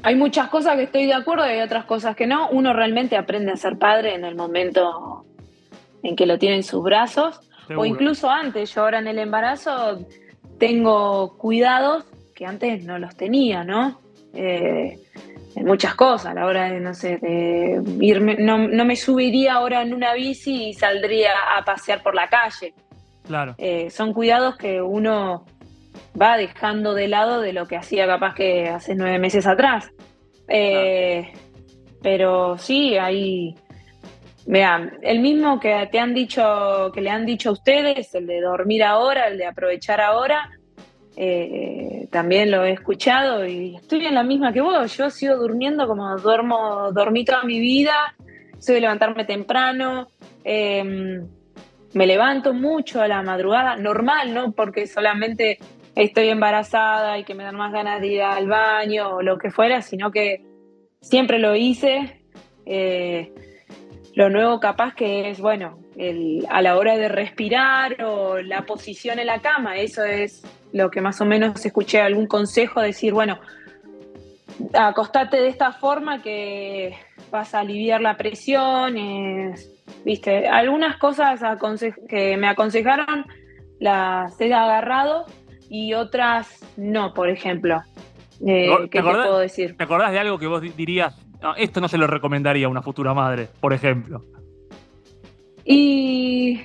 [0.02, 2.48] hay muchas cosas que estoy de acuerdo y hay otras cosas que no.
[2.50, 5.24] Uno realmente aprende a ser padre en el momento
[6.02, 7.40] en que lo tiene en sus brazos
[7.76, 8.74] o incluso antes.
[8.74, 10.06] Yo ahora en el embarazo
[10.58, 14.00] tengo cuidados que antes no los tenía, ¿no?
[14.32, 14.98] Eh,
[15.56, 19.82] en muchas cosas, a la hora de, no sé, de irme, no, me subiría ahora
[19.82, 22.72] en una bici y saldría a pasear por la calle.
[23.26, 23.54] Claro.
[23.58, 25.44] Eh, son cuidados que uno
[26.20, 29.90] va dejando de lado de lo que hacía capaz que hace nueve meses atrás.
[30.48, 31.32] Eh,
[32.02, 33.54] pero sí, hay.
[34.46, 38.40] Vean, el mismo que te han dicho, que le han dicho a ustedes, el de
[38.40, 40.50] dormir ahora, el de aprovechar ahora,
[41.16, 44.96] eh, también lo he escuchado y estoy en la misma que vos.
[44.96, 48.16] Yo sigo durmiendo como duermo, dormí toda mi vida,
[48.58, 50.08] soy de levantarme temprano.
[50.42, 51.28] Em,
[51.92, 54.52] me levanto mucho a la madrugada, normal, ¿no?
[54.52, 55.58] Porque solamente
[56.04, 59.50] estoy embarazada y que me dan más ganas de ir al baño o lo que
[59.50, 60.44] fuera, sino que
[61.00, 62.22] siempre lo hice.
[62.66, 63.32] Eh,
[64.14, 65.78] lo nuevo capaz que es, bueno,
[66.48, 71.00] a la hora de respirar o la posición en la cama, eso es lo que
[71.00, 73.38] más o menos escuché algún consejo, decir, bueno,
[74.74, 76.94] acostate de esta forma que
[77.30, 78.94] vas a aliviar la presión,
[80.04, 81.40] viste, algunas cosas
[82.08, 83.26] que me aconsejaron
[83.78, 85.26] las he agarrado
[85.70, 87.80] y otras no, por ejemplo.
[88.44, 89.76] Eh, ¿Qué te, puedo decir?
[89.76, 91.16] ¿Te acordás de algo que vos dirías,
[91.56, 94.24] esto no se lo recomendaría a una futura madre, por ejemplo?
[95.64, 96.60] Y...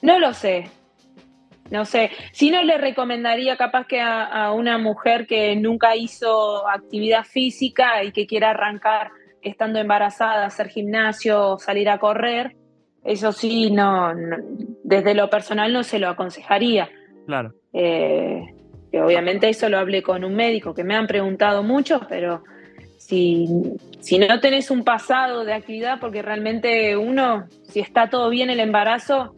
[0.00, 0.70] No lo sé.
[1.70, 2.10] No sé.
[2.32, 8.12] Si no le recomendaría capaz que a, una mujer que nunca hizo actividad física y
[8.12, 9.10] que quiera arrancar
[9.42, 12.56] estando embarazada, hacer gimnasio, salir a correr,
[13.04, 14.12] eso sí, no,
[14.82, 16.88] desde lo personal no se lo aconsejaría.
[17.26, 17.52] Claro.
[17.72, 18.42] Eh,
[18.90, 22.44] que obviamente eso lo hablé con un médico, que me han preguntado mucho, pero
[22.96, 23.46] si,
[24.00, 28.60] si no tenés un pasado de actividad, porque realmente uno, si está todo bien el
[28.60, 29.34] embarazo,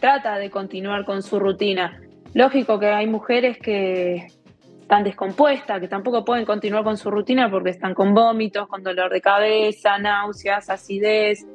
[0.00, 2.02] trata de continuar con su rutina.
[2.34, 4.26] Lógico que hay mujeres que
[4.82, 9.10] están descompuestas, que tampoco pueden continuar con su rutina porque están con vómitos, con dolor
[9.10, 11.46] de cabeza, náuseas, acidez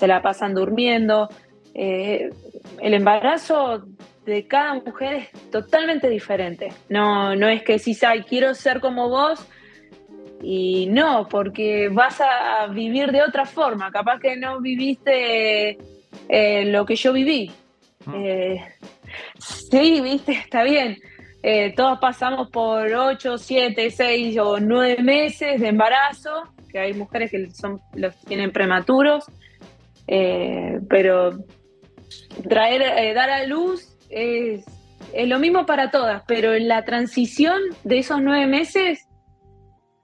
[0.00, 1.28] se la pasan durmiendo.
[1.74, 2.30] Eh,
[2.80, 3.84] el embarazo
[4.24, 6.72] de cada mujer es totalmente diferente.
[6.88, 9.46] No, no es que si ay, quiero ser como vos
[10.42, 13.92] y no, porque vas a vivir de otra forma.
[13.92, 15.76] Capaz que no viviste
[16.28, 17.52] eh, lo que yo viví.
[18.14, 18.58] Eh,
[19.38, 20.96] sí, viste, está bien.
[21.42, 27.30] eh, todos pasamos por 8, 7, 6 o 9 meses de embarazo, que hay mujeres
[27.30, 29.24] que son, los tienen prematuros,
[30.12, 31.38] eh, pero
[32.48, 34.64] traer, eh, dar a luz es,
[35.26, 39.06] lo mismo para todas, pero la transición de esos nueve meses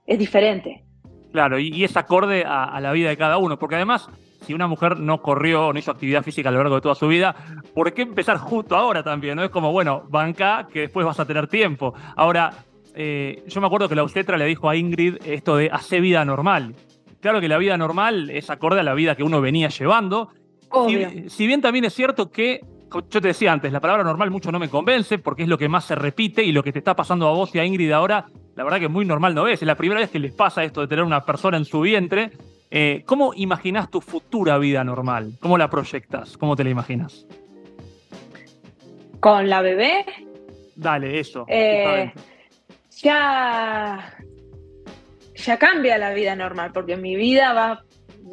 [0.05, 0.85] es diferente.
[1.33, 4.09] Claro, y, es acorde a, la vida de cada uno, porque además,
[4.45, 6.95] si una mujer no corrió o no hizo actividad física a lo largo de toda
[6.95, 7.35] su vida,
[7.75, 9.35] ¿por qué empezar justo ahora también?
[9.35, 9.43] ¿no?
[9.43, 11.93] Es como, bueno, banca, que después vas a tener tiempo.
[12.15, 12.51] Ahora,
[12.95, 16.23] eh, yo me acuerdo que la obstetra le dijo a Ingrid esto de hacer vida
[16.23, 16.75] normal.
[17.21, 20.29] Claro que la vida normal es acorde a la vida que uno venía llevando.
[21.27, 22.61] Si, bien también es cierto que,
[22.91, 25.69] yo te decía antes, la palabra normal mucho no me convence porque es lo que
[25.69, 28.27] más se repite y lo que te está pasando a vos y a Ingrid ahora,
[28.55, 29.61] la verdad que muy normal no es.
[29.61, 32.31] Es la primera vez que les pasa esto de tener una persona en su vientre.
[32.69, 35.37] Eh, ¿Cómo imaginas tu futura vida normal?
[35.39, 36.37] ¿Cómo la proyectas?
[36.37, 37.25] ¿Cómo te la imaginas?
[39.19, 40.05] ¿Con la bebé?
[40.75, 41.45] Dale, eso.
[41.47, 42.11] Eh,
[43.01, 44.13] ya
[45.37, 47.83] ya cambia la vida normal, porque mi vida va,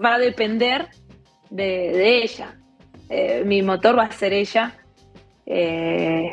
[0.03, 0.89] va a depender
[1.51, 2.59] de, ella.
[3.09, 4.77] Eh, mi motor va a ser ella.
[5.47, 6.31] Eh,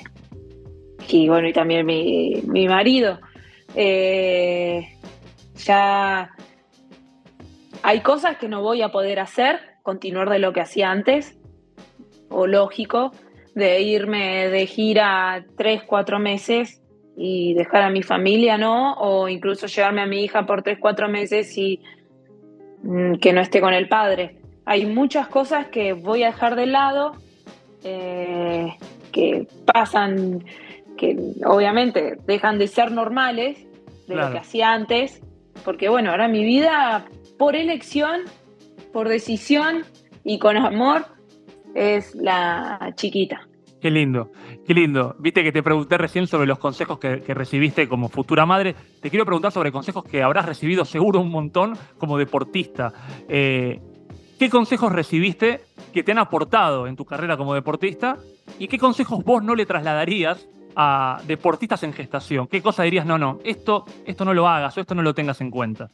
[1.09, 3.19] y bueno, y también mi, marido.
[3.75, 4.97] Eh,
[5.57, 6.31] ya
[7.83, 11.37] hay cosas que no voy a poder hacer, continuar de lo que hacía antes,
[12.29, 13.11] o lógico,
[13.55, 16.80] de irme de gira tres, cuatro meses
[17.23, 18.93] y dejar a mi familia, ¿no?
[18.93, 21.79] O incluso llevarme a mi hija por tres, cuatro meses y
[22.81, 24.37] mm, que no esté con el padre.
[24.65, 27.13] Hay muchas cosas que voy a dejar de lado,
[27.83, 28.73] eh,
[29.11, 30.43] que pasan,
[30.97, 31.15] que
[31.45, 33.67] obviamente dejan de ser normales
[34.07, 35.21] de lo que hacía antes,
[35.63, 37.05] porque bueno, ahora mi vida
[37.37, 38.21] por elección,
[38.91, 39.83] por decisión
[40.23, 41.05] y con amor
[41.75, 43.47] es la chiquita.
[43.79, 44.31] Qué lindo,
[44.65, 45.15] qué lindo.
[45.19, 48.75] Viste que te pregunté recién sobre los consejos que, recibiste como futura madre.
[49.01, 52.93] Te quiero preguntar sobre consejos que habrás recibido seguro un montón como deportista.
[53.27, 53.79] Eh,
[54.39, 55.61] ¿Qué consejos recibiste
[55.93, 58.17] que te han aportado en tu carrera como deportista?
[58.57, 62.47] ¿Y qué consejos vos no le trasladarías a deportistas en gestación?
[62.47, 65.41] ¿Qué cosa dirías, no, no, esto, esto no lo hagas o esto no lo tengas
[65.41, 65.91] en cuenta?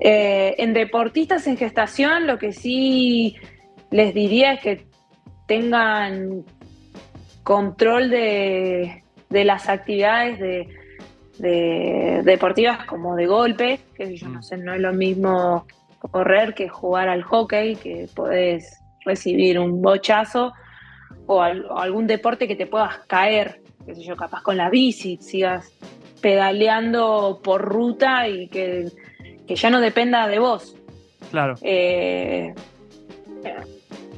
[0.00, 3.36] Eh, en deportistas en gestación, lo que sí
[3.90, 4.86] les diría es que
[5.46, 6.44] tengan
[7.42, 14.42] control de, las actividades de, deportivas como de golpe, que yo no mm.
[14.42, 15.66] sé, no es lo mismo
[15.98, 20.52] correr que jugar al hockey, que podés recibir un bochazo,
[21.26, 25.72] o, algún deporte que te puedas caer, qué sé yo, capaz con la bici, sigas
[26.20, 28.90] pedaleando por ruta y que,
[29.46, 30.76] ya no dependa de vos.
[31.30, 31.54] Claro.
[31.62, 32.54] Eh,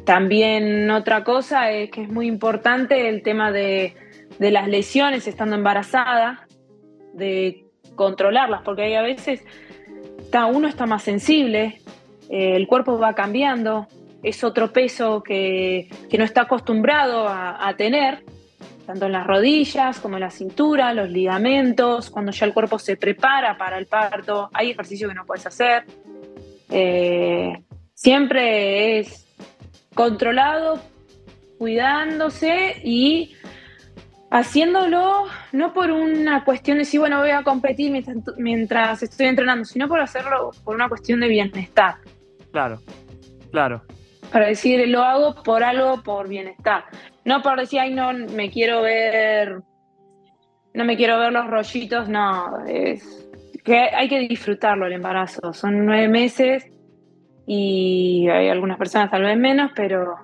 [0.05, 3.95] también otra cosa es que es muy importante el tema de,
[4.39, 6.47] las lesiones estando embarazada,
[7.15, 9.45] de controlarlas, porque hay a veces
[10.19, 11.81] está, uno está más sensible,
[12.29, 13.87] eh, el cuerpo va cambiando,
[14.23, 18.25] es otro peso que, no está acostumbrado a, tener,
[18.87, 22.97] tanto en las rodillas como en la cintura, los ligamentos, cuando ya el cuerpo se
[22.97, 25.85] prepara para el parto, hay ejercicio que no puedes hacer.
[26.71, 27.63] Eh,
[27.95, 29.32] siempre es
[29.95, 30.81] controlado,
[31.59, 33.35] cuidándose y
[34.31, 37.93] haciéndolo no por una cuestión de si, bueno, voy a competir
[38.39, 41.97] mientras, estoy entrenando, sino por hacerlo por una cuestión de bienestar.
[42.51, 42.81] Claro,
[43.51, 43.83] claro.
[44.33, 46.85] Para decir, lo hago por algo, por bienestar.
[47.25, 49.61] No por decir, ay, no, me quiero ver,
[50.73, 53.29] no me quiero ver los rollitos, no, es
[53.63, 55.53] que hay que disfrutarlo el embarazo.
[55.53, 56.72] Son nueve meses
[57.47, 60.15] y hay algunas personas tal vez menos, pero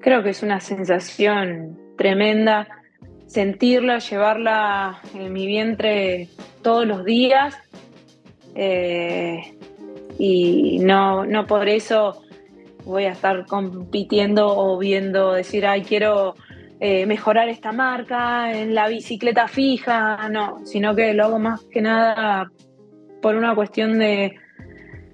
[0.00, 2.68] creo que es una sensación tremenda
[3.26, 6.28] sentirla, llevarla en mi vientre
[6.62, 7.56] todos los días.
[8.54, 9.56] Eh,
[10.18, 12.22] y no, no por eso
[12.84, 16.34] voy a estar compitiendo o viendo, decir, ay, quiero
[16.80, 21.82] eh, mejorar esta marca en la bicicleta fija, no, sino que lo hago más que
[21.82, 22.50] nada
[23.20, 24.36] por una cuestión de,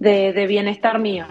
[0.03, 1.27] de, bienestar mío.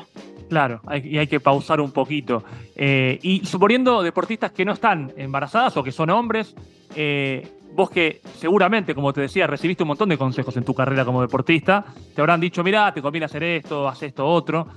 [0.49, 2.43] Claro, y hay que pausar un poquito.
[2.75, 6.55] Eh, y suponiendo deportistas que no están embarazadas o que son hombres,
[6.95, 11.05] eh, vos que seguramente, como te decía, recibiste un montón de consejos en tu carrera
[11.05, 14.67] como deportista, te habrán dicho, mira, te conviene hacer esto, haz esto, otro.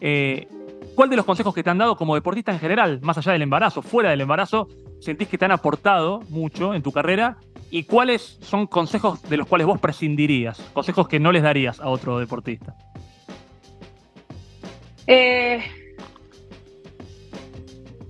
[0.00, 0.46] Eh,
[0.94, 3.42] ¿Cuál de los consejos que te han dado como deportista en general, más allá del
[3.42, 4.68] embarazo, fuera del embarazo,
[5.00, 7.38] sentís que te han aportado mucho en tu carrera?
[7.70, 10.60] ¿Y cuáles son consejos de los cuales vos prescindirías?
[10.74, 12.76] Consejos que no les darías a otro deportista.
[15.06, 15.62] Eh,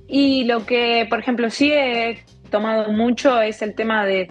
[0.09, 4.31] y lo que, por ejemplo, sí he tomado mucho es el tema de,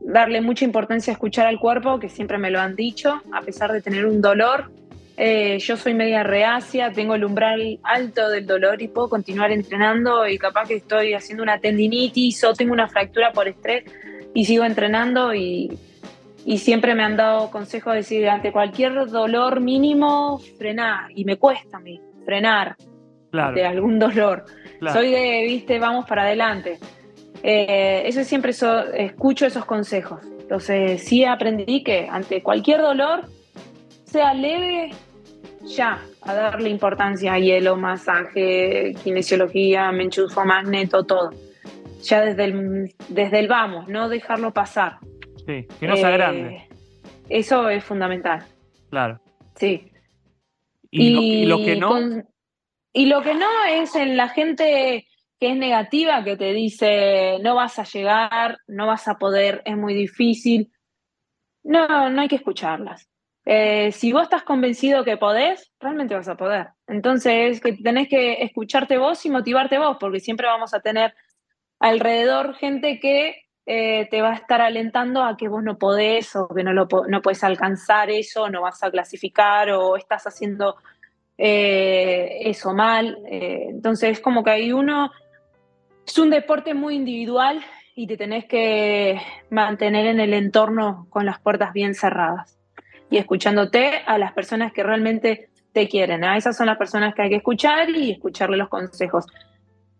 [0.00, 3.72] darle mucha importancia a escuchar al cuerpo, que siempre me lo han dicho, a pesar
[3.72, 4.72] de tener un dolor.
[5.18, 10.26] Eh, yo soy media reacia, tengo el umbral alto del dolor y puedo continuar entrenando
[10.26, 13.84] y capaz que estoy haciendo una tendinitis o tengo una fractura por estrés
[14.32, 15.78] y sigo entrenando y,
[16.44, 21.10] y siempre me han dado consejos de decir, ante cualquier dolor mínimo, frenar.
[21.14, 22.76] Y me cuesta a mí frenar
[23.54, 24.44] de algún dolor.
[24.92, 26.78] Soy de, viste, vamos para adelante.
[27.42, 28.52] Eh, eso siempre
[28.94, 30.20] escucho esos consejos.
[30.40, 33.28] Entonces sí aprendí que ante cualquier dolor,
[34.04, 34.90] sea leve,
[35.62, 41.30] ya, a darle importancia a hielo, masaje, kinesiología, me enchufo magneto, todo.
[42.02, 44.98] Ya desde el, desde el vamos, no dejarlo pasar.
[45.50, 46.56] Sí, que no sea grande.
[46.56, 46.68] Eh,
[47.28, 48.44] eso es fundamental.
[48.88, 49.20] Claro.
[49.56, 49.90] Sí.
[50.92, 51.98] Y, lo, que no.
[52.92, 55.06] y lo que no es en la gente
[55.40, 59.76] que es negativa, que te dice no vas a llegar, no vas a poder, es
[59.76, 60.70] muy difícil.
[61.64, 63.08] No, no hay que escucharlas.
[63.44, 66.68] Eh, si vos estás convencido que podés, realmente vas a poder.
[66.86, 71.14] Entonces, que tenés que escucharte vos y motivarte vos, porque siempre vamos a tener
[71.80, 76.48] alrededor gente que eh, te va a estar alentando a que vos no podés o
[76.48, 80.76] que no, lo, no puedes alcanzar eso, no vas a clasificar o estás haciendo
[81.38, 83.18] eh, eso mal.
[83.26, 85.10] entonces, es como que hay uno
[86.10, 87.60] es un deporte muy individual
[87.94, 92.58] y te tenés que mantener en el entorno con las puertas bien cerradas
[93.10, 96.24] y escuchándote a las personas que realmente te quieren.
[96.24, 99.26] A esas son las personas que hay que escuchar y escucharle los consejos.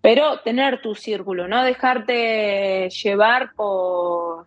[0.03, 4.47] Pero tener tu círculo, no dejarte llevar por,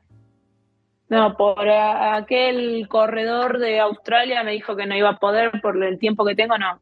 [1.10, 6.00] no, por aquel corredor de Australia me dijo que no iba a poder por el
[6.00, 6.80] tiempo que tengo, no.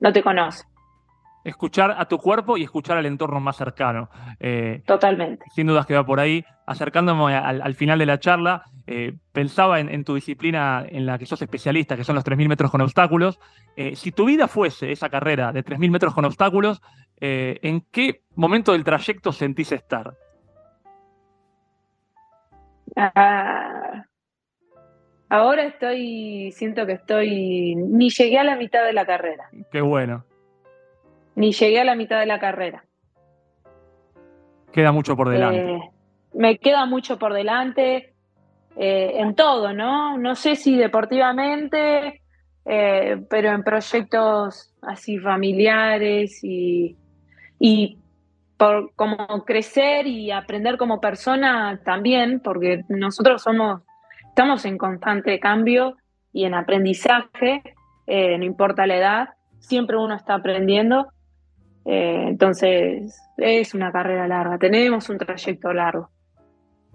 [0.00, 0.64] No te conoce
[1.44, 4.10] escuchar a tu cuerpo y escuchar al entorno más cercano.
[4.38, 5.46] Eh, Totalmente.
[5.54, 6.44] Sin dudas que va por ahí.
[6.66, 11.42] Acercándome al, final de la charla, eh, pensaba en, tu disciplina en la que sos
[11.42, 13.40] especialista, que son los 3.000 metros con obstáculos.
[13.74, 16.80] Eh, si tu vida fuese esa carrera de 3.000 metros con obstáculos,
[17.20, 20.14] ¿en qué momento del trayecto sentís estar?
[22.96, 24.04] Ah,
[25.28, 29.48] ahora estoy, siento que estoy, ni llegué a la mitad de la carrera.
[29.70, 30.24] Qué bueno
[31.40, 32.84] ni llegué a la mitad de la carrera.
[34.72, 35.74] Queda mucho por delante.
[35.74, 35.80] Eh,
[36.34, 38.14] me queda mucho por delante
[38.76, 40.18] eh, en todo, ¿no?
[40.18, 42.20] No sé si deportivamente,
[42.66, 46.96] eh, pero en proyectos así familiares y,
[47.60, 47.98] y
[48.56, 53.82] por como crecer y aprender como persona también, porque nosotros somos,
[54.28, 55.96] estamos en constante cambio
[56.32, 57.62] y en aprendizaje,
[58.08, 59.28] no importa la edad,
[59.60, 61.12] siempre uno está aprendiendo
[61.84, 66.10] eh, entonces, es una carrera larga, tenemos un trayecto largo.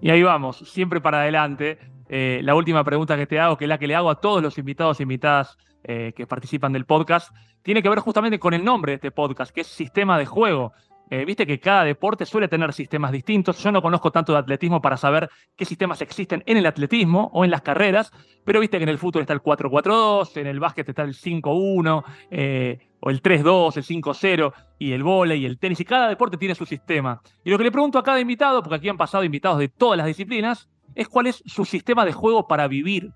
[0.01, 1.79] Y ahí vamos, siempre para adelante.
[2.09, 4.41] Eh, la última pregunta que te hago, que es la que le hago a todos
[4.41, 8.63] los invitados e invitadas eh, que participan del podcast, tiene que ver justamente con el
[8.63, 10.73] nombre de este podcast, que es Sistema de Juego.
[11.09, 13.61] Eh, viste que cada deporte suele tener sistemas distintos.
[13.61, 17.45] Yo no conozco tanto de atletismo para saber qué sistemas existen en el atletismo o
[17.45, 18.11] en las carreras,
[18.43, 22.03] pero viste que en el fútbol está el 4-4-2, en el básquet está el 5-1,
[22.31, 26.37] eh, o el 3-2, el 5-0, y el vóley y el tenis, y cada deporte
[26.37, 27.21] tiene su sistema.
[27.43, 29.97] Y lo que le pregunto a cada invitado, porque aquí han pasado invitados de todas
[29.97, 33.11] las disciplinas, es cuál es su sistema de juego para vivir.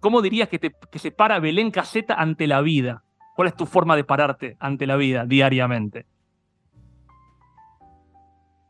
[0.00, 3.02] ¿Cómo dirías que, te, que se para Belén Caseta ante la vida?
[3.34, 6.06] ¿Cuál es tu forma de pararte ante la vida diariamente?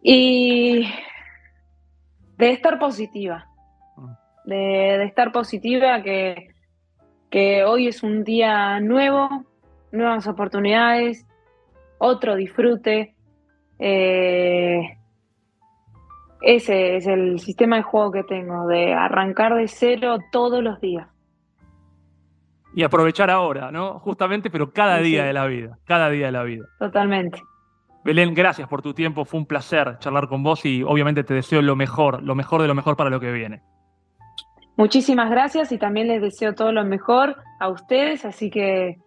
[0.02, 0.86] Y
[2.36, 3.48] de estar positiva,
[3.96, 4.18] ah.
[4.44, 6.48] de, estar positiva, que,
[7.30, 9.44] que hoy es un día nuevo,
[9.92, 11.26] nuevas oportunidades,
[11.98, 13.14] otro disfrute.
[13.78, 14.98] Eh,
[16.44, 21.08] ese es el sistema de juego que tengo, de arrancar de cero todos los días.
[22.74, 23.98] Y aprovechar ahora, ¿no?
[24.00, 26.64] Justamente, pero cada día de la vida, cada día de la vida.
[26.78, 27.40] Totalmente.
[28.04, 31.62] Belén, gracias por tu tiempo, fue un placer charlar con vos y obviamente te deseo
[31.62, 33.62] lo mejor, lo mejor de lo mejor para lo que viene.
[34.76, 38.98] Muchísimas gracias y también les deseo todo lo mejor a ustedes, así que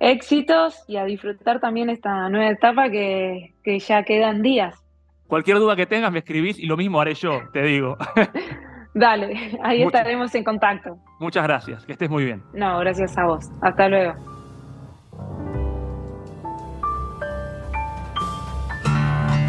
[0.00, 3.54] éxitos y a disfrutar también esta nueva etapa que,
[3.86, 4.84] ya quedan días.
[5.32, 7.96] Cualquier duda que tengas me escribís y lo mismo haré yo, te digo.
[8.94, 10.98] Dale, ahí estaremos en contacto.
[11.20, 12.42] Muchas gracias, que estés muy bien.
[12.52, 13.48] No, gracias a vos.
[13.62, 14.12] Hasta luego.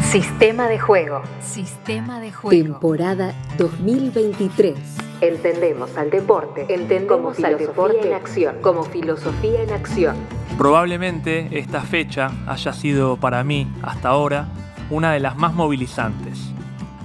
[0.00, 1.20] Sistema de juego.
[1.40, 2.64] Sistema de juego.
[2.64, 4.78] Temporada 2023.
[5.20, 10.16] Entendemos al deporte, entendemos al deporte en acción, como filosofía en acción.
[10.56, 14.48] Probablemente esta fecha haya sido para mí, hasta ahora,
[14.90, 16.52] una de las más movilizantes.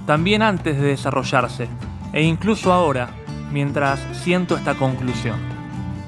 [0.06, 1.68] También antes de desarrollarse,
[2.12, 3.10] e incluso ahora,
[3.52, 5.36] mientras siento esta conclusión.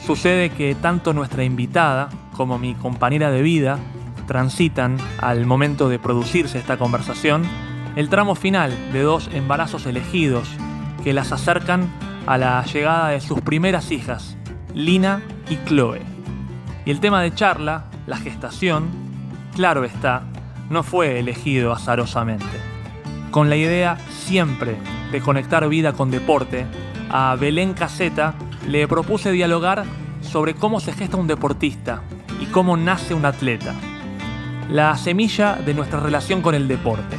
[0.05, 3.79] Sucede que tanto nuestra invitada como mi compañera de vida
[4.27, 7.43] transitan, al momento de producirse esta conversación,
[7.97, 10.49] el tramo final de dos embarazos elegidos
[11.05, 11.89] que las acercan
[12.27, 14.37] a la llegada de sus primeras hijas,
[14.75, 15.20] Lina
[15.51, 16.03] y Chloe.
[16.85, 18.89] Y el tema de charla, la gestación,
[19.55, 20.25] claro está,
[20.73, 22.47] no fue elegido azarosamente.
[23.31, 24.77] Con la idea siempre
[25.12, 26.66] de conectar vida con deporte,
[27.11, 28.35] a Belén Caseta
[28.66, 29.85] le propuse dialogar
[30.23, 32.03] sobre cómo se gesta un deportista
[32.41, 33.75] y cómo nace un atleta.
[34.70, 37.16] La semilla de nuestra relación con el deporte.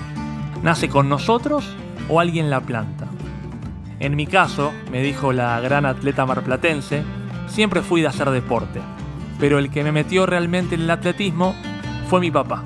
[0.63, 1.75] ¿Nace con nosotros
[2.09, 3.05] o alguien la planta?
[3.99, 7.03] En mi caso, me dijo la gran atleta marplatense,
[7.47, 8.81] siempre fui de hacer deporte,
[9.39, 11.55] pero el que me metió realmente en el atletismo
[12.09, 12.63] fue mi papá.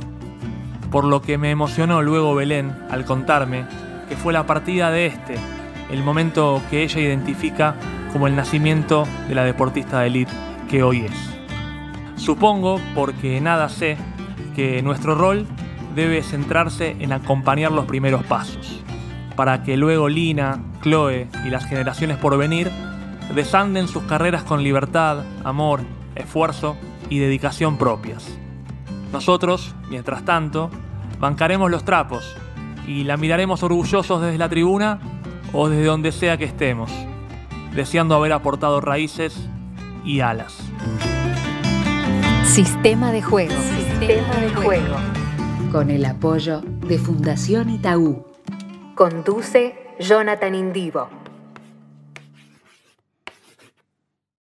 [0.91, 3.65] Por lo que me emocionó luego Belén al contarme
[4.07, 5.35] que fue la partida de este,
[5.91, 7.75] el momento que ella identifica
[8.13, 10.31] como el nacimiento de la deportista de élite
[10.69, 11.37] que hoy es.
[12.15, 13.97] Supongo, porque nada sé,
[14.55, 15.45] que nuestro rol
[15.95, 18.81] debe centrarse en acompañar los primeros pasos,
[19.35, 22.71] para que luego Lina, Chloe y las generaciones por venir
[23.35, 25.81] desanden sus carreras con libertad, amor,
[26.15, 26.77] esfuerzo
[27.09, 28.37] y dedicación propias.
[29.11, 30.69] Nosotros, mientras tanto,
[31.19, 32.35] bancaremos los trapos
[32.87, 34.99] y la miraremos orgullosos desde la tribuna
[35.53, 36.91] o desde donde sea que estemos,
[37.73, 39.49] deseando haber aportado raíces
[40.03, 40.57] y alas.
[42.45, 43.53] Sistema de juego.
[43.53, 44.95] Sistema de juego.
[45.71, 48.25] Con el apoyo de Fundación Itaú.
[48.95, 51.09] Conduce Jonathan Indivo.